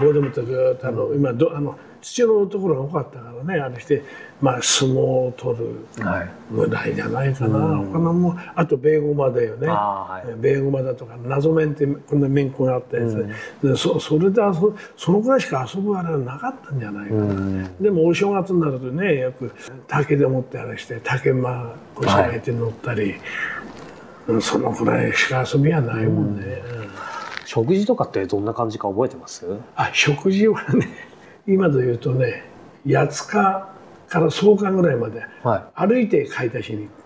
[0.00, 4.02] 棒でもってずーっとあの、今どあの土のところが多かったからねあれして、
[4.40, 6.28] まあ、相撲を取るはい。
[6.52, 9.66] ぐらいじゃないかな、他のもあとベーゴマだよね。
[9.66, 10.40] はい。
[10.40, 13.28] ベーゴマだとか謎面ってこんな面子があったやつ、
[13.62, 19.52] でそそれで遊ぶそのくらいしか遊ぶあれはなかったんじゃないかな、でもお正月になるとねよく
[19.86, 23.14] 竹でもってあれして竹馬こしらえて乗ったり、
[24.26, 26.48] うんそのくらいしか遊びはないもんね、う
[26.82, 26.88] ん。
[27.46, 29.46] 食事とかってどんな感じか覚えてます？
[29.74, 30.86] あ食事はね
[31.48, 32.44] 今で言うとね
[32.86, 33.68] 八日
[34.08, 36.98] から創刊ぐらいまでは歩いて買い出しに行く。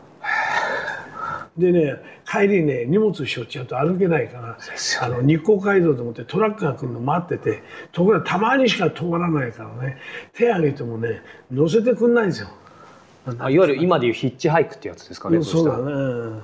[1.57, 4.59] でね帰りね荷物しょっちゃうと歩けないから
[5.03, 9.99] あの日光街道と思ってトラックが来るの待っててところがたまにしか通らないからね
[10.33, 12.49] 手挙げてもね乗せてくんないんですよ。
[13.39, 15.83] あいわゆる今でいうヒッチハイクってやつですかねそうだね。
[15.85, 15.89] う
[16.37, 16.43] ん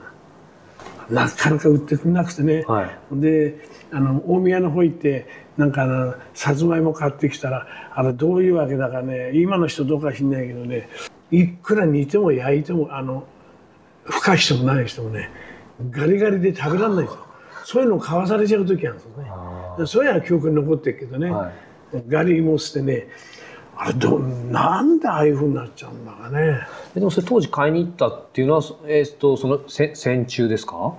[1.11, 2.99] なかなか売ってくんなくてね、はい。
[3.13, 5.27] であの大宮の方行って
[5.59, 10.89] なんかあのさつまいも買ってきたらあれどういうわけだかね今の人どうか知んないけどね
[11.31, 13.25] いくら煮ても焼いてもあの
[14.05, 15.31] ふかしてもない人もね
[15.91, 17.27] ガリガリで食べられないですよ。
[17.65, 19.11] そういうのを買わされちゃう時あるんですよ
[19.79, 19.87] ね。
[19.87, 21.53] そういうのは記憶に残ってるけどね、は
[21.93, 23.09] い、ガリもしてね。
[23.77, 26.61] あれどなんでああいうふうになっちゃうんだかね。
[26.95, 30.95] でもそれ当時買いに行ったっていうのは、えー、とその戦戦中ですか？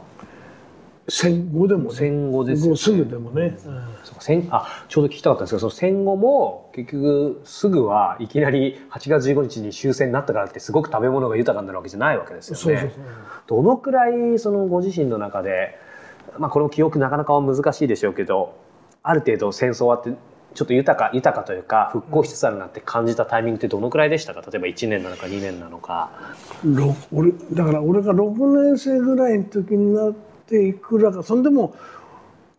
[1.09, 3.83] 戦後でも、ね、戦後ですよ、ね、すぐでもね、うん、
[4.19, 12.91] 戦あちょうど聞きたかったんですけどその戦後も結局すぐはいきなり8月15日に終戦になったからってすごく食べ物が豊かになるわけじゃないわけですよね。
[13.47, 15.77] どのくらいそのご自身の中で、
[16.37, 18.55] まあ、この記憶なかなか難しいでしょうけど
[19.01, 20.11] ある程度戦争終わって
[20.53, 24.41] ちょっと豊か豊かというか復興しつつあるなって感じたタイミングってどのくらいでしたか？
[24.41, 26.11] 例えば1年なのか2年なのか。
[27.11, 31.75] 俺だから俺が6年生ぐらいの時になっていくらかそんでも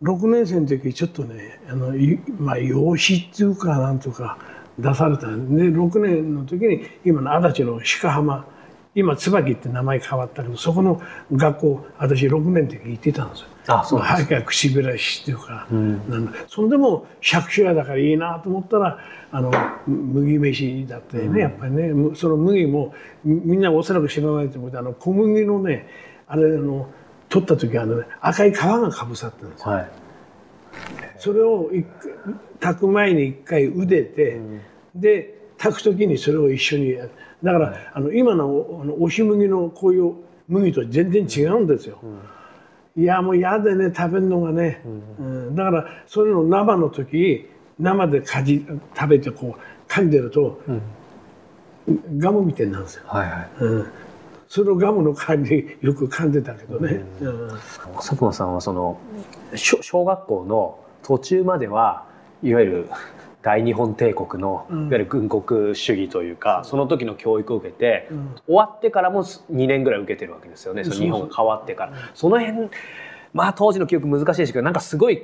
[0.02, 1.92] 6年生の時ちょっとねあの、
[2.38, 4.38] まあ、養子っていうかなんとか
[4.78, 8.46] 出されたんで6年の時に今の足立の鹿浜
[8.94, 11.00] 今椿って名前変わったけどそこの
[11.32, 13.46] 学校私6年の時行ってたんですよ。
[13.68, 18.98] あそう早く口べらしっていうか、うん、なんそんでも百姓屋だからいいなと思ったら
[19.30, 19.52] あの
[19.86, 22.16] 麦飯だったよね、うん、やっぱりね。
[22.16, 25.86] その麦もみんなおそらく知らないと思うけどあの小麦のね
[26.26, 26.88] あれの
[27.30, 29.90] 取った時はね赤い皮がかぶさってるんですよ、はい、
[31.16, 31.70] それを
[32.58, 34.60] 炊く前に一回茹でて、うん、
[34.94, 37.10] で炊く時にそれを一緒にやる。
[37.42, 40.14] だから、はい、あの今のあの押し麦のこういう
[40.48, 44.82] 麦と全然違うんですよ、うん、いやもう嫌でね食べるのがね、
[45.18, 50.60] うん、うん、だからそういうの生の時生でかじ食べてこう噛んでると、
[52.18, 53.48] ガムみたいになるんですよ、はいはい。
[53.60, 53.86] うん
[54.50, 57.48] それをガムの代わりによく噛んでたけどね、うん、
[57.94, 58.98] 佐久間さんはその
[59.54, 62.04] 小学校の途中までは
[62.42, 62.90] いわゆる
[63.42, 71.92] 大日本帝国のいわゆる軍国主義というか、うん、その時の教育を受けて、うん、終わってからも2年ぐらい受けてるわけですよねその日本が変わってから。
[72.14, 72.70] その辺
[73.32, 75.22] まあ当時の記憶難しいですけどなんかすごい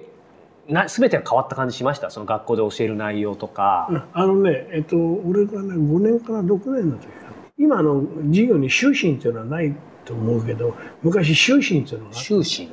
[0.68, 2.10] な全てが変わった感じしました？
[2.10, 4.06] その学校で教える内容とか。
[4.12, 7.08] あのねえっと俺がね5年から6年の時。
[7.08, 7.25] か
[7.58, 12.70] 今の授業に修身っていうのはないと思うけど昔修身っていうのが修身、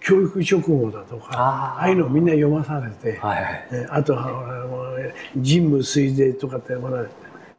[0.00, 7.04] 教育直後だとかああいうのをみんな読まされて、はいはい、あとは神武水税とかってほら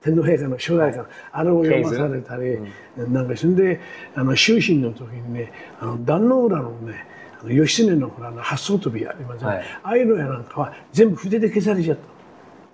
[0.02, 2.58] 天皇陛下の初代から、あれを読まされたり、
[2.98, 3.80] うん、なんかそんで
[4.14, 7.06] あの修身の時にねあの壇の浦のね
[7.48, 12.04] 義経のほら八層跳びありますね、はい、ああいうのやなんかは全部筆で消されちゃった。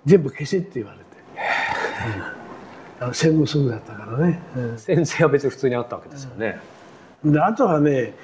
[0.04, 1.04] 全部消せって言われて。
[3.12, 6.58] 戦後すぐだったからね、うん、先生は別に普通にあったわけですよね、
[7.24, 8.14] であとはね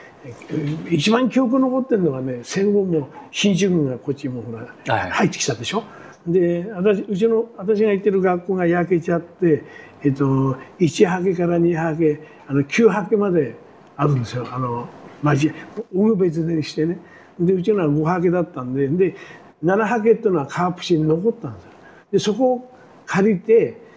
[0.91, 5.85] 一番記憶残ってるのはね戦後も新宿軍がこっちもほら、はい、入ってきたでしょ？
[6.27, 9.64] で私うちの私が行ってる学校が焼けちゃって、
[10.03, 13.55] えっと、1ハケから2ハケあの9ハケまで
[13.97, 14.47] あるんですよ。
[14.51, 14.88] あの
[15.23, 15.53] 町
[15.95, 16.99] 大別にしてね。
[17.38, 19.17] でうちのは5ハケだったんでで
[19.64, 21.71] 7ハケっていうのはカープ市に残ったんですよ。
[22.12, 22.73] でそこを
[23.07, 23.88] 借りて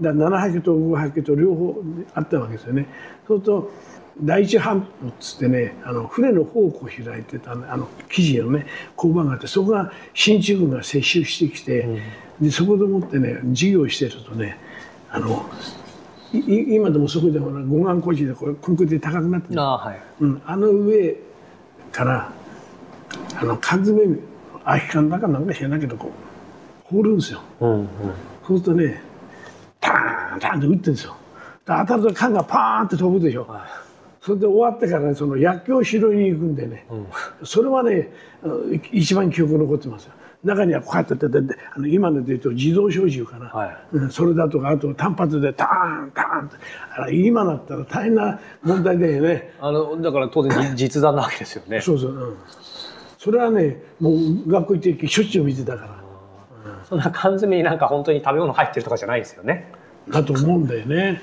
[0.00, 1.82] だ7ハケと5ハケと両方
[2.14, 2.86] あったわけですよね。
[3.26, 3.70] そうすると
[4.22, 14.58] 第一半歩っつってねあの船の方向を開いてたあの記事のね交番があってそこが進駐軍が接収してきて、うん、でそこでもってね授業してるとね
[15.10, 15.44] あの
[16.32, 19.60] 今でもそこでほら護岸工事でこれコンクリで高くなってる。
[19.60, 20.00] あ,、はい。
[20.20, 21.16] うん、あの上
[21.92, 22.32] から
[23.36, 24.18] あの缶詰
[24.64, 26.10] 空き缶だかなんか知らないけどこ
[26.90, 27.88] う放るんですよ、うんうん、
[28.46, 29.02] そうするとね
[29.84, 31.16] ターンターンって打ってるんですよ。
[31.66, 33.60] 当たると缶がパーンって飛ぶでしょ、はい。
[34.20, 37.06] それで終わってからねその薬莢を拾いに行くんでね、うん、
[37.44, 38.10] それはね
[38.90, 40.12] 一番記憶残ってますよ。
[40.44, 41.38] 中にはこうやってやって
[41.74, 43.76] あの今ので言うと自動小銃かな、はい、
[44.10, 46.56] それだとかあと単発でターンターンって。
[46.98, 49.54] あ今だったら大変な問題だよね。
[49.60, 51.80] あのだから当然 実弾なわけですよね。
[51.80, 52.36] そうそう、うん、
[53.18, 56.03] それはねもう学校行ってしょっちゅう見てたから、うん、
[56.84, 59.72] そんな缶詰になんか本当に食べ物入ってるとかじゃないですよね
[60.08, 61.22] だと思うんだよね。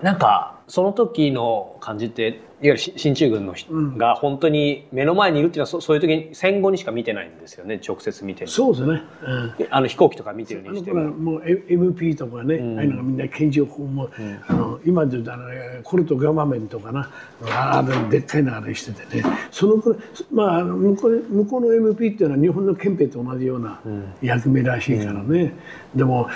[0.00, 11.10] なんかその時の感じっていわゆる進駐軍の人が本当に目の前にいるっていうのはそういう時に戦後にしか見てないんですよね直接見てるそうですね、うん、あの飛行機とか見てるにしても。
[11.10, 15.44] もう MP とかね、うん、ああいうのがみんな拳銃砲も、うん、あの今で言うとあの
[15.82, 17.10] コルトガマメンとかな
[17.42, 19.24] あれでっかいのあれしててね。
[19.50, 20.00] そのくらい
[20.32, 23.80] まあ向こう向こうの MP っていうのは日本の憲兵と同じような
[24.20, 25.52] 役目らしいからね、
[25.94, 26.28] でも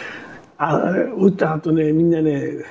[0.59, 0.77] あ
[1.17, 2.65] 打った後ねみんなね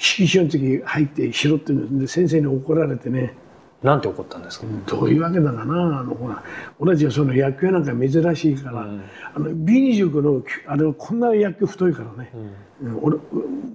[0.00, 3.34] 色紙の時入って拾ってるんで先生に怒られてね。
[3.82, 6.42] なんて怒ったんですか、どういうわけだかなあのほら
[6.78, 8.86] 俺たちはその野球なんか珍しいから、
[9.34, 12.30] あの B 塾のあれはこんな野球太いからね、
[12.82, 12.98] うん。
[13.02, 13.16] 俺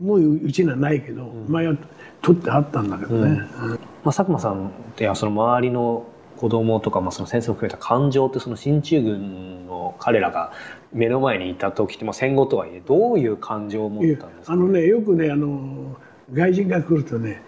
[0.02, 1.76] もううちにはないけど、前は
[2.22, 3.30] 取ってあったんだけどね、
[3.64, 3.70] うん。
[3.72, 6.06] まあ、佐久間さんってその周りの
[6.38, 10.52] 子供とか、まあ、その先生も含めた感情ってその進駐軍の彼らが
[10.94, 15.96] 目の前にいた時って、まあ、戦後とはいえどういう感情を持ったんですか、あのねよくねあの
[16.36, 17.42] 外人が来るとね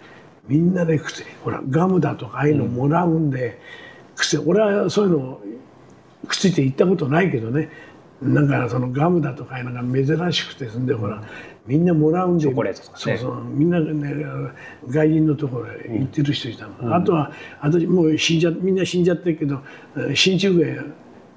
[0.48, 3.60] みんなね癖ほらガムだとかああいうのもらうんで、
[4.16, 5.40] 癖俺はそういうの
[6.26, 7.70] くっついて行ったことないけどね
[8.22, 11.22] なんかそのガムだとかいうのが珍しくてそんでほら
[11.66, 12.98] みんなもらうんでチョコレートとかね。
[12.98, 13.44] そうそう。
[13.44, 14.24] みんなね
[14.88, 19.60] 外人のところへ行ってる人いたの、あとは私もう死んじゃみんな死んじゃってるけど
[20.14, 20.80] 新中へ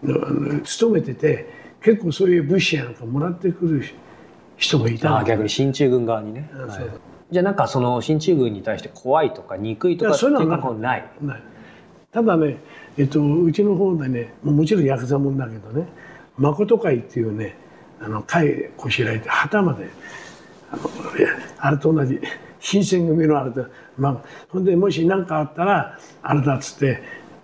[0.04, 1.50] の勤めてて
[1.84, 3.84] 結構そういう物資やなんかもらってくる
[4.56, 5.16] 人もいたの。
[5.18, 6.68] ああ逆に進駐軍側にね、そう。
[6.68, 11.10] はいじゃあなんかその進駐軍に対して怖いとか憎いとかいやっていううそいうのはない？
[11.22, 11.44] ない。
[12.12, 12.58] ただね、
[12.98, 15.88] えっと、うちの方でねもちろんヤクザもんだけどね
[16.38, 17.56] 誠会っていうね
[18.02, 19.88] あの会こしらえて旗まで
[20.72, 20.90] あの
[21.60, 22.20] あれと同じ
[22.60, 23.66] 新選組のあれと
[23.98, 24.18] まあ
[24.50, 27.02] ほんでもし何かあったらあれだっつって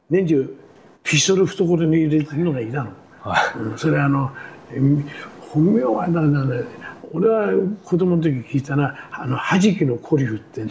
[0.09, 0.57] 年中
[1.03, 2.91] ピストル懐に入れてるのがいたの。
[3.21, 3.59] はい。
[3.59, 4.31] うんそれあの
[4.75, 5.09] うん
[5.49, 6.63] 本名はだからね
[7.13, 7.49] 俺は
[7.83, 10.65] 子供の時聞いたなあのはじきのコリフって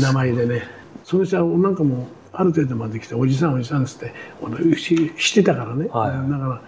[0.00, 0.62] 名前でね。
[1.04, 6.30] その人はなんかもうある程度まで来ておじさんおじさんっつって俺ししてたからね、はい。
[6.30, 6.62] だか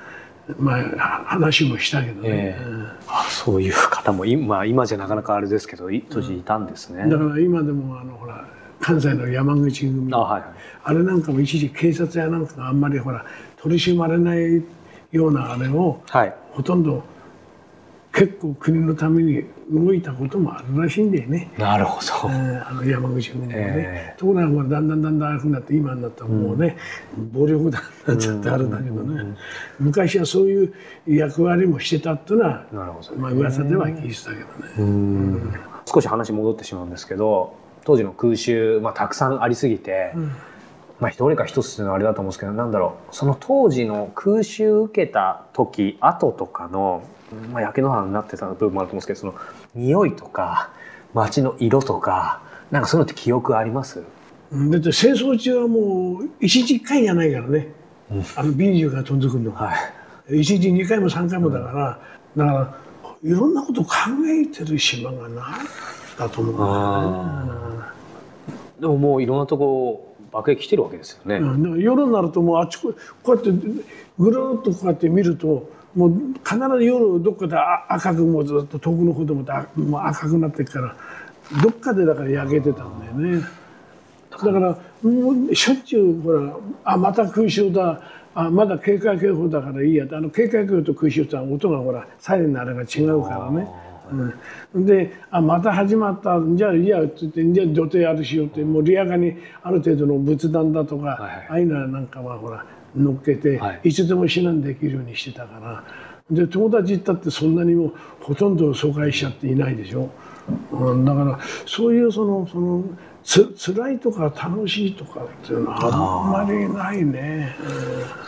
[0.49, 2.65] らまあ話もしたけどね、ええ。
[3.07, 8.45] あそういう方も今 今じゃなかなかあれですけどい当時いたんですね、うんだから今でもあのほら
[8.81, 10.51] 関西の山口組あはいはい。
[10.85, 13.25] あれなんかも一時警察やなんかがあんまりほら
[13.57, 14.63] 取り締まれない
[15.13, 16.35] ようなあれをはい。
[16.51, 17.05] ほとんど
[18.13, 26.77] 結構国のために動いたこともあるらしいんだよね、なるほど、えーあの山口組もね、えところがまあだんだんだんだんああいうふうになって今になったらもうね、
[27.33, 29.37] 暴力団になっちゃってあるんだけどね、
[29.81, 30.75] 昔はそういう
[31.07, 34.37] 役割もしてたっていうのは、なるほどまあ噂では聞いてたけ
[34.81, 35.73] どね。
[35.87, 40.13] 少し話戻ってしまうんですけど当時の空襲、まあ、たくさんありすぎて、
[41.03, 47.03] まあ一人か一つっていうのはあれだと思うんですけどなんだろうその当時の空襲受けた時後とかの、
[47.53, 49.35] まあ、焼け野原になってた部分もあると思うんですけどその
[49.75, 50.71] 匂いとか
[51.13, 54.03] 街の色とかなんかそういうのって記憶あります？
[54.53, 57.73] うんだって戦争中はもう一日一回じゃないからね、
[58.37, 59.51] あの B 銃が飛んでくるの。
[59.51, 59.67] が。
[59.67, 59.75] は
[60.31, 60.41] い。
[60.41, 62.01] 一日2回も3回もだから、
[62.37, 62.77] だから
[63.25, 63.91] いろんなこと考
[64.27, 65.45] えてる島がない
[66.19, 66.65] だと思うんだ
[67.55, 67.85] よね。
[68.81, 73.51] でももういろんなとこ爆撃来てるわけですよね、うん、夜になるともうあっちここうやって
[74.19, 77.57] ぐるっとこうやって見るともう必ず夜どっかで
[77.89, 79.45] 赤くもずっと遠くの方でも
[79.77, 80.97] もう赤くなってから
[81.63, 83.45] どっかでだから焼けてたんだよね。
[84.31, 88.01] だからもうしょっちゅうほらあまた空襲だ
[88.35, 93.69] あまだ警戒警報だからいいやあの警戒警報と空襲って音がほらサイレンのあれが違うからね。
[94.75, 96.41] うん、であまた始まった。
[96.55, 102.65] じゃあいいやって言ってじゃあ土手あるしようってもうリアカにある程度の仏壇だとか、はいああいうのなんかはほら
[102.97, 103.89] 乗っけて、はい。
[103.89, 105.85] い、つでも避難できるようにしてたから。
[106.31, 110.11] で友達行ったってそんなにもほとんど疎開しちゃっていないでしょ、うん、
[111.05, 112.85] だからそういうそのその
[113.25, 117.55] つ辛いとか楽しいとかっていうのはあんまりないね。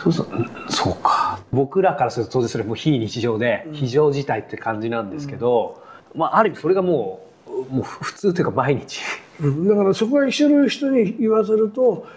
[0.01, 0.27] そうそう。
[0.69, 1.39] そうか。
[1.51, 5.83] 僕らからすると当然それもう非日常で非常事態って感じなんですけど、
[6.15, 9.01] まあある意味それがもうもう普通というか毎日。
[9.41, 9.67] うん。
[9.67, 12.07] だからそこは一緒の人に言わせると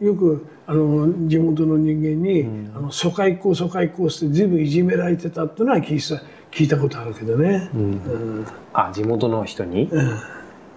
[0.00, 7.70] よくあの地元の人間に「あの疎開校疎開校」って随分いじめられてたっていうのは聞いた聞いたことあるけどね。
[7.74, 8.46] うん。
[8.72, 9.90] あ地元の人に、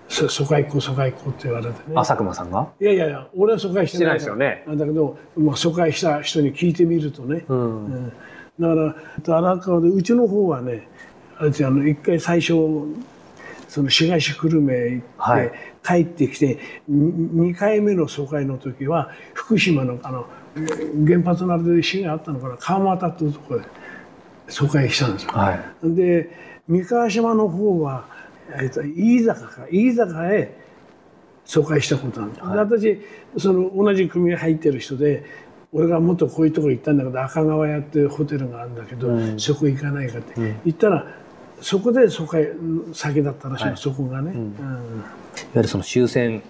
[0.07, 1.75] そ疎開校疎開校って言われてね。
[1.95, 2.69] あ佐久間さんが？
[2.79, 4.19] いやいやいや俺は疎開してない。
[4.19, 4.77] してないですよね。
[4.77, 7.85] だけど、まあ、疎開した人に聞いてみるとね、うん。
[7.85, 8.13] うん。
[8.59, 10.87] だから荒川でうちの方はね
[11.37, 12.53] あれあの一回最初
[13.67, 15.51] その東久留米行って、はい。
[15.83, 16.59] 帰ってきて
[16.91, 20.27] 2回目の疎開の時は福島のあの
[21.07, 23.65] 原発のあれで市があったのかな川俣っていうところで
[24.51, 25.31] 疎開したんですよ。
[25.31, 25.95] はい。
[25.95, 26.29] で
[26.67, 28.05] 三河島の方は、
[28.61, 30.55] えっと飯坂か飯坂へ
[31.45, 32.69] 疎開したことなんです、はい。
[32.69, 33.01] で私
[33.41, 35.23] その同じ組に入ってる人で
[35.71, 39.39] 俺がもっとこういうとこ行ったんだけど赤川屋っていうホテルがあるんだけど、うん。
[39.39, 40.59] そこ行かないかって、うん。
[40.65, 41.07] 言ったら
[41.61, 42.47] そこで疎開
[42.93, 43.79] 先だったらしいの、はい。
[43.79, 44.35] そこがね、ん。
[44.35, 44.53] うん。
[44.55, 45.13] いわ
[45.55, 46.41] ゆるその終戦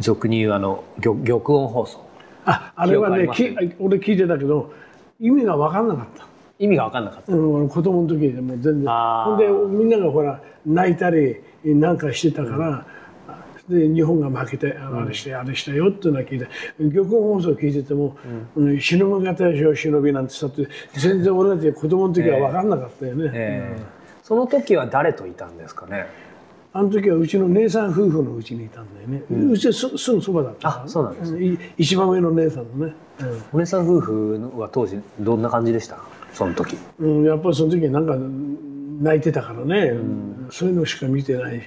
[0.00, 2.06] 俗に言うあの玉玉音放送。
[2.44, 4.72] ああれはね記憶ありき俺聞いてたけど
[5.20, 6.26] 意味が分かんなかった。
[6.58, 8.84] 意味が分かんなかった、うん、子供の時でもう全然。
[8.84, 9.46] ほんで
[9.78, 12.86] みんながほら泣いたりなんかしてたから、
[13.68, 16.46] で日本が負けてあれしてあれしたよっていうのは聞いて
[16.78, 18.16] 玉音放送聞いてても
[18.56, 23.30] 「うん、忍び方でしょ忍び」なんて言ったって全然俺たち子供の時は分かんなかったよね。
[23.34, 23.98] えー
[24.28, 26.06] その時は誰といたんですかね？
[26.74, 31.42] あの時はうちの姉さん夫婦のうちにいたんだよね、うちすすぐそばだったあそうなんですうん。
[31.42, 32.92] い一番上の姉さんのね、
[33.54, 35.98] お姉さん夫婦は当時どんな感じでした？
[36.32, 36.76] その時。
[36.98, 38.16] うんうん、やっぱりその時なんか
[39.00, 39.92] 泣いてたからね、
[40.50, 41.66] そういうのしか見てないし、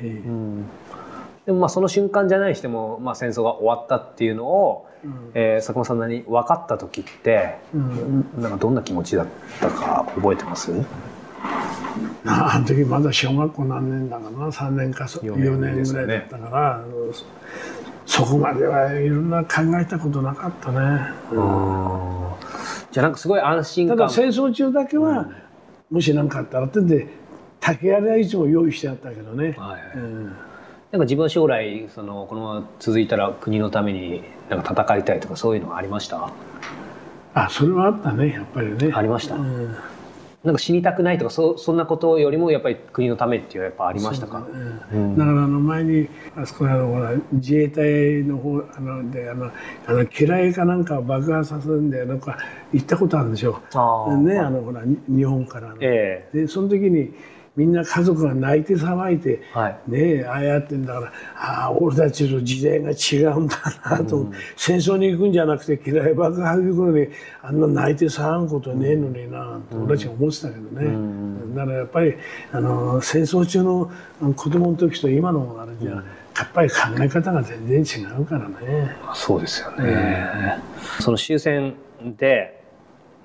[1.46, 4.88] でもまあその瞬間じゃないにしても、まあ、戦争が終わったっていうのを、
[5.34, 7.58] えー佐久間さんなりに分かった時って、
[8.38, 9.28] なんかどんな気持ちだっ
[9.60, 10.72] たか覚えてます？
[12.24, 16.84] なあの時まだ小学校何年だかな？3年かそ四4年年ぐらいだったから、
[18.06, 21.00] そこまではいろんな考えたことなかったね、
[22.92, 23.98] じゃあなんかすごい安心感。
[23.98, 25.30] ただ戦争中だけは、
[25.90, 27.08] もし何かあったらってんで
[27.60, 30.26] 竹槍はいつも用意してあったけどね、はいうん。
[30.26, 36.32] なんか自分は将来そのこのまま続いたら国のためになんか戦いたいとかそういうのはありました？
[37.34, 38.92] あそれはあったねやっぱりね。
[38.94, 39.36] ありました？
[39.36, 39.76] うん
[40.44, 44.44] なんか死にたくないとかそそんなことよりもやっぱり国のためっていうのはやっぱありましたか？
[44.92, 45.16] うん。
[45.16, 49.52] だからあの前にあそこにあのほら自衛隊の方あのであの
[49.86, 52.40] あの機雷かなんかを爆破させるんでなんか
[52.74, 54.18] 行ったことあるんでしょあー。
[54.18, 55.76] ねあのほらに日本からの。
[55.82, 56.28] え。
[56.34, 57.14] でその時に
[57.58, 59.80] みんな家族が泣いて騒いで、はい。
[59.88, 64.16] ねえああやってんだからああ俺たちの時代が違うんだなと。
[64.20, 67.08] 思って、戦争に行くんじゃなくて機雷爆破行くのに
[67.42, 72.16] あんな泣いて騒ぐことねえのになと俺たちは思ってたけどね、だからやっぱり
[72.54, 73.92] あの戦争中の
[74.36, 76.04] 子供の時と今のあれじゃ、や
[76.44, 78.96] っぱり考え方が全然違うからね。
[79.14, 80.58] そうですよね、
[81.02, 81.76] その終戦
[82.18, 82.64] で、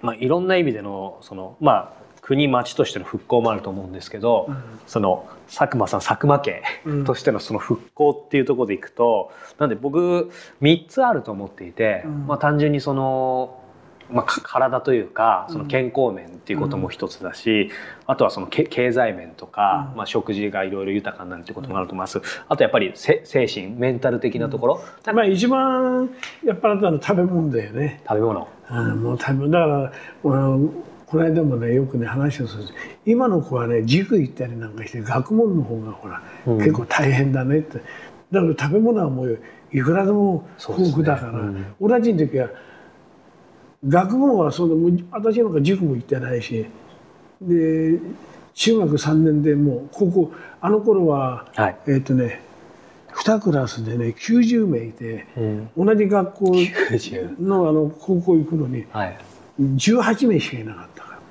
[0.02, 4.50] まあ、いろんな意味でのそのまあ国町としての復興もあると思うんですけど、
[4.88, 6.60] その佐久間さん佐久間家
[7.04, 12.26] としてのその復興っていうところでいくと、なんで僕3つあると思っていて、うん。
[12.26, 13.62] まあ、単純にその、
[14.10, 17.70] まあ、か体というかその健康面っていうことも一つだし、
[18.08, 19.96] あとはそのけ経済面とか、うん。
[19.98, 22.20] まあ、食事がいろいろ豊かになるっていうこともあると思います。
[22.48, 26.10] あとやっぱりせ精神メンタル的なところ、まあ一番
[26.44, 28.02] やっぱり食べ物だよね。
[28.04, 28.48] 食べ物。
[28.68, 29.92] うんもう多分だから、
[30.24, 30.72] うん
[31.06, 32.64] この間もねよくね話をする。
[32.64, 36.58] んです今の子はね塾行ったりなんかして学問の方がほら、うん。
[36.58, 37.78] 結構大変だねって。
[38.32, 39.38] だから食べ物はもう
[39.72, 41.72] いくらでも豊富だから、ね。
[41.78, 42.48] 俺たちの時は
[43.88, 46.66] 学問はそのもう私なんか塾も行ってないし
[47.40, 48.00] で
[48.54, 52.40] 中学3年でもう高校あの頃ははい、えっ、とね
[53.10, 59.18] 2クラスでね90名いてうん、同じ学校90のあの高校行くのにはい。
[59.58, 60.88] 18名しかいなかっ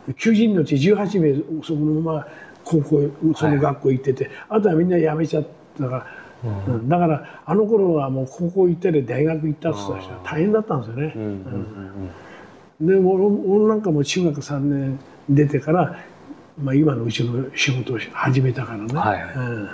[0.08, 2.28] たから90人のうち18名そこのまま
[2.64, 5.46] 高校その学校行ってて、あとはみんな辞めちゃっ
[5.78, 6.06] たか
[6.44, 6.90] ら、うん。
[6.90, 11.14] だからあの頃はもう高校行ったり大学行ったって言った人は大変だったんですよね。
[11.16, 12.10] うん
[12.82, 15.00] でも俺俺なんかも中学3年
[15.30, 15.98] 出てから、
[16.62, 18.94] まあ、今のうちの仕事を始めたからね。
[18.94, 19.34] はいはい。
[19.34, 19.70] うん。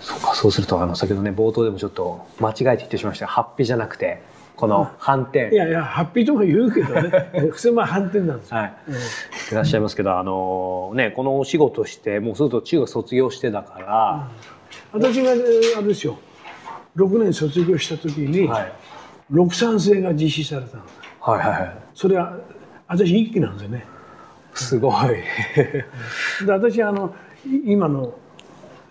[0.00, 3.26] そうかそうするとあの先ほどね冒頭でもちょっと間違えて言ってしまいました。
[3.26, 4.20] がハッピーじゃなくて
[4.56, 5.50] この反転。
[5.52, 7.30] いやいやハッピーとも言うけどね。
[7.50, 8.56] 普通まあ反転なんですよ。
[8.56, 8.74] はい。
[8.88, 8.94] うん。
[8.94, 8.98] い
[9.52, 14.28] らっしゃいますけどあのねこのお仕事してもうすると中学卒業してだから、
[14.92, 16.18] 私がえーあれですよ。
[16.96, 18.72] 6年卒業した時に、はい、
[19.30, 20.82] 六三制が実施されたの。
[21.20, 21.76] はいはいはい。
[21.94, 22.36] それは
[22.86, 23.84] 私一期なんですよね。
[24.54, 24.94] すごい。
[25.56, 25.84] で
[26.46, 27.14] 私あの
[27.46, 28.14] い今の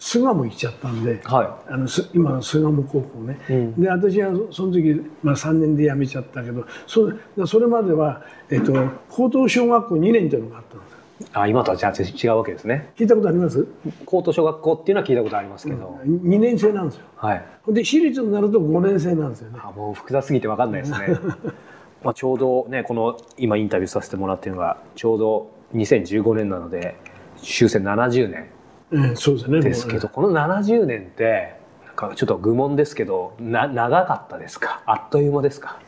[0.04, 3.82] 巣鴨行っちゃったんではあのす今の巣鴨高校ね、うん。
[3.82, 8.74] で私はその時、まあ、3年で辞めちゃったけどそでそれまでは、えっと、
[9.10, 10.94] 高等小学校2年っていうのがあったんです
[11.24, 12.92] いあ今とはじゃあ違うわけですね。
[12.98, 13.66] 聞いたことあります？
[14.06, 17.06] 高等小学校っていうのは聞いたことありますけど、2年生なんですよ。
[17.16, 17.46] はい。
[17.70, 19.60] で私立になると5年生なんですよね。
[19.64, 21.18] あもう複雑すぎて分かんないですね。
[22.04, 26.96] まあちょうどねこの今インタビューさせてもらってるのがちょうど2015年なので
[27.38, 28.48] 終戦70年
[28.94, 34.82] うん、そうですねですけど、この70年ってなんかちょっと愚問ですけどな長かったですか？
[34.86, 35.80] あっという間ですか？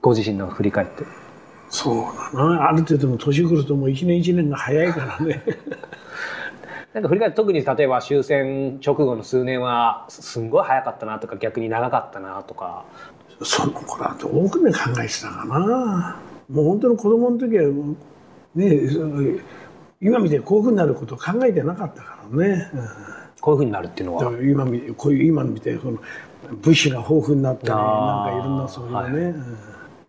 [0.00, 1.04] ご自身の振り返って。
[1.68, 1.96] そう
[2.34, 2.68] だな。
[2.68, 5.42] ある程度の年来るともう1年1年が早いからね。
[6.94, 12.84] なんか振り返って特に例えば終戦直後の数年はすすんごい早かったなとか逆に長かったなとか。
[13.42, 14.32] その頃はどう
[14.64, 16.16] ね考えてたかな。
[16.48, 17.64] もう本当の子供の時は
[18.54, 18.80] ね
[20.00, 22.70] 今みたいにこういうふうになることを考えてなかったからね、
[23.40, 24.32] こういうふうになるっていうのは。
[24.42, 25.98] 今みこういう今みたいにこの
[26.62, 29.10] 物資が豊富になったりなんかいろんなそういうね、はい。
[29.12, 29.56] うん。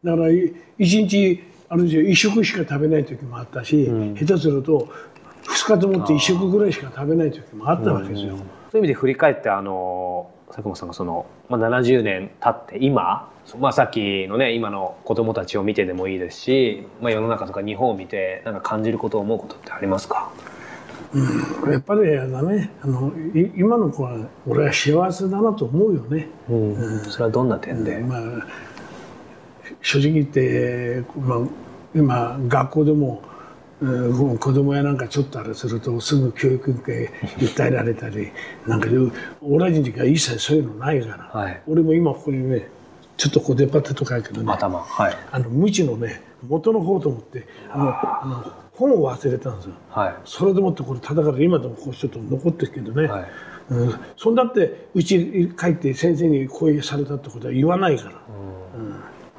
[0.04, 4.16] だからい一日ある種一食しか食べない時もあったし、うん。
[4.16, 4.88] 下手すると
[5.44, 8.30] 2日ともって一食ぐらいしか食べない時もあったわけですよ。
[8.30, 8.42] そうい
[8.76, 20.32] う意味で振り返ってあの佐久間さんがその、まあ、70年経って今、まあ、さっきのね今の子供たちを見てでもいいですし、まあ、世の中とか日本を見てなんか感じること思うことってありますか？
[20.38, 20.47] うん、
[21.72, 26.28] やっぱりだねあのい今の子は俺は幸せだなと思うよね。
[26.50, 28.22] うん、それはどんな点で、まあ、
[29.82, 31.40] 正直言って、まあ、
[31.96, 33.22] 今学校でも、
[33.82, 38.32] うん、子供やなんかちょっとあれするとすぐ教育系訴えられたり
[38.68, 38.90] なんか
[39.42, 41.62] 俺たちの時は一切そういうのないから、はい。
[41.68, 42.70] 俺も今ここにね
[43.18, 44.52] ちょっとこう出っ張ってとかやけどね。
[44.52, 44.80] 頭。
[44.80, 45.18] はい。
[45.32, 49.72] あの無知のね元の方と思ってあのあの本を忘れたんですよ。
[49.90, 50.16] はい。
[50.26, 53.26] それでもってこれ叩かれて今でもこうちょっと残ってるけどね、はい。
[53.70, 58.12] うん、そんだってうち帰って先生に講演されたってことは言わないから、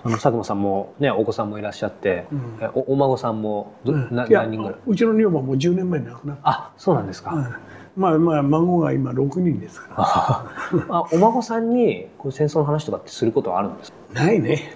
[0.05, 2.26] あの佐久間さんもねお子さんもいらっしゃって、
[2.61, 4.78] えおお孫さんもど、ないや何人ぐらい？
[4.86, 7.55] うちの女房はもう10年前に亡くなった、あそうなんですか、うん。
[7.97, 13.97] まあまあ孫が今6人ですかあ お孫さんにこう戦争の話とかってすることはあるんですか？
[14.14, 14.72] らないね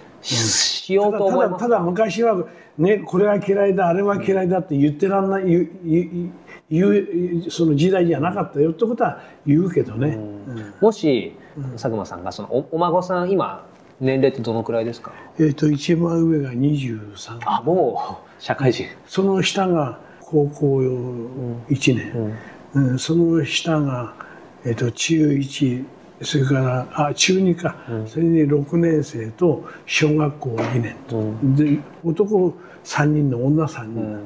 [0.83, 2.45] ししようたと思いますだただ昔は
[2.77, 5.45] ねこれは嫌いだあれは嫌いだって言ってらんない
[6.69, 10.75] 言うその時代じゃなかったよってことは言うけどね、うん。
[10.81, 11.37] もし
[11.75, 13.65] 佐久間さんがそのおお孫さん今
[14.01, 15.13] 年齢ってどのくらいですか？
[15.39, 18.87] えっと一番上が23あもう社会人。
[19.07, 20.79] その下が高校
[21.69, 22.37] 1年、
[22.75, 22.99] うん。
[22.99, 24.15] その下が、
[24.65, 25.85] えっと中1
[26.23, 32.55] それからあ中2か、それに6年生と小学校2年と、で男
[32.85, 34.19] 3人の女3人、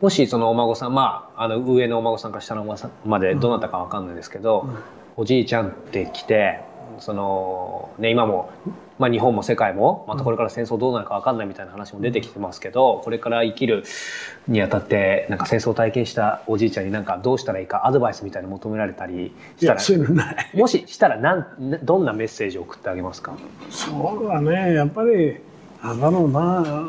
[0.00, 4.68] もしそのお孫さんまああの上のお孫さんか下のお孫さんまでどなたかわかんないですけど、
[5.16, 6.60] おじいちゃんって来て
[7.00, 8.50] その、ね、今も、
[8.98, 13.84] まあ、日本も世界もまたこれから戦争どうなるかわかんないみたいな話も出てきてますけどこれから生きる
[14.46, 19.80] にあたってなんか戦争を体験したおじいちゃんになんかどうしたらいいかアドバイスみたいなの求められたりいしたら
[20.54, 23.36] もししたらなんなどんなメッセージを送ってあげますか？
[23.70, 24.74] そうだね。
[24.74, 25.38] やっぱり
[25.86, 26.40] あだろうな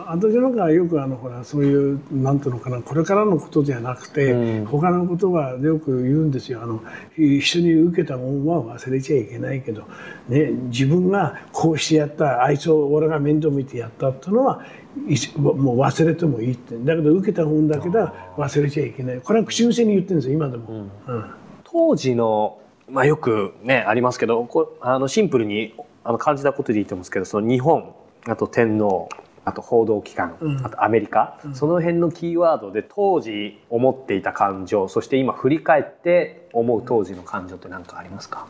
[0.07, 4.65] 私なんかよくあのほらそういうなんていうのかなこれからのことじゃなくて、うん。
[4.65, 6.61] 他のことはよく言うんですよ。
[6.63, 6.81] あの
[7.17, 9.83] 人に受けたもんは忘れちゃいけないけど、
[10.29, 14.63] ね、自分がこうしてやったあいつを俺が面倒見てやったっていうのは
[15.09, 16.77] いもう忘れてもいいって。
[16.77, 19.19] だけど受けた本だけでは忘れちゃいけない。
[19.19, 20.87] これは口癖に言ってるんですよ今でも。
[21.07, 21.25] うん。
[21.65, 25.73] 当時の、まあ、よくねありますけどこあのシンプルに
[26.05, 27.93] あの感じたことで言ってますけどその日本
[28.27, 29.09] あと天皇
[29.47, 30.65] あと報道機関、うん。
[30.65, 38.47] あとアメリカ、その辺のキーワードで当時思っていた感情そして今振り返って思う当時の感情って何かありますか？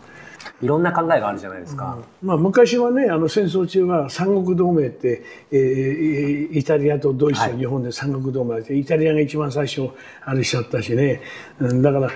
[0.61, 1.97] いろんな考えがあるじゃないですか。
[2.23, 9.89] まあ、昔はねあの戦争中は三国同盟って、えーイタリアとドイツと日本で三国同盟で、イタリアが一番最初
[10.23, 11.19] あれしちゃったしね、
[11.59, 12.09] うん、だからう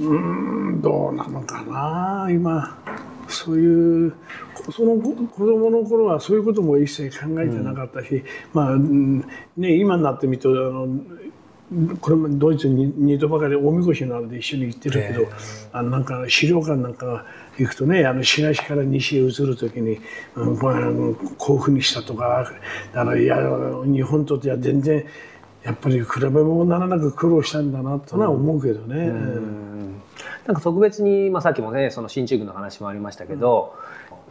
[0.00, 2.76] ーんどうなのかな今
[3.28, 4.14] そういう
[4.70, 9.20] その子子供の頃はそういうことも一切考えてなかったし、まあ、うん
[9.56, 10.88] ね、今になってみるとあの
[12.00, 15.26] これもドイツに二度ばかりおみこしのあれで一緒に行ってるけど、
[15.72, 17.26] あのなんか資料館なんか
[17.58, 19.98] 行くとねあの東から西へ移る時に、
[20.36, 22.48] うんこういうふうにしたとか
[22.92, 23.36] だからいや
[23.84, 25.04] 日本とっては全然
[25.64, 29.75] やっぱり比べ物にならなく苦労したんだなとは思うけどね。
[30.46, 33.74] なんか特別に、まあ、さっきもねその進駐軍の話もありましたけど、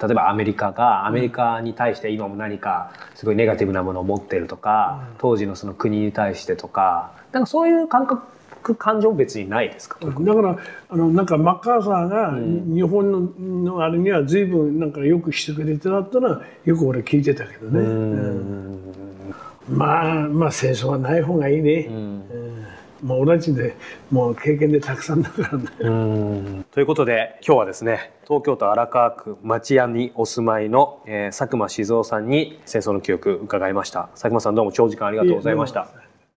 [0.01, 8.24] 例えばアメリカがアメリカに対して今も何かすごいネガティブなものを持ってるとか、当時のその国に対してとかなんかそういう感覚
[8.76, 10.57] 感情別にないですか、だから
[10.89, 12.34] あのなんかマッカーサーが
[12.74, 17.80] 日本ののあれには随分なんかよくしてくれてたってのはよく俺聞いてたけどね。
[17.80, 18.93] うん。
[19.70, 21.88] まあまあ戦争はない方がいいね。
[21.89, 22.24] うん
[23.06, 23.76] もう俺たちで
[24.10, 26.66] もう経験でたくさんだからね。
[26.72, 36.05] ということで今日はですね東京都荒川区町屋にお住まいの、えー佐久間静雄さんに戦争の記憶伺いました佐久間さんどうも長時間ありがとうございました。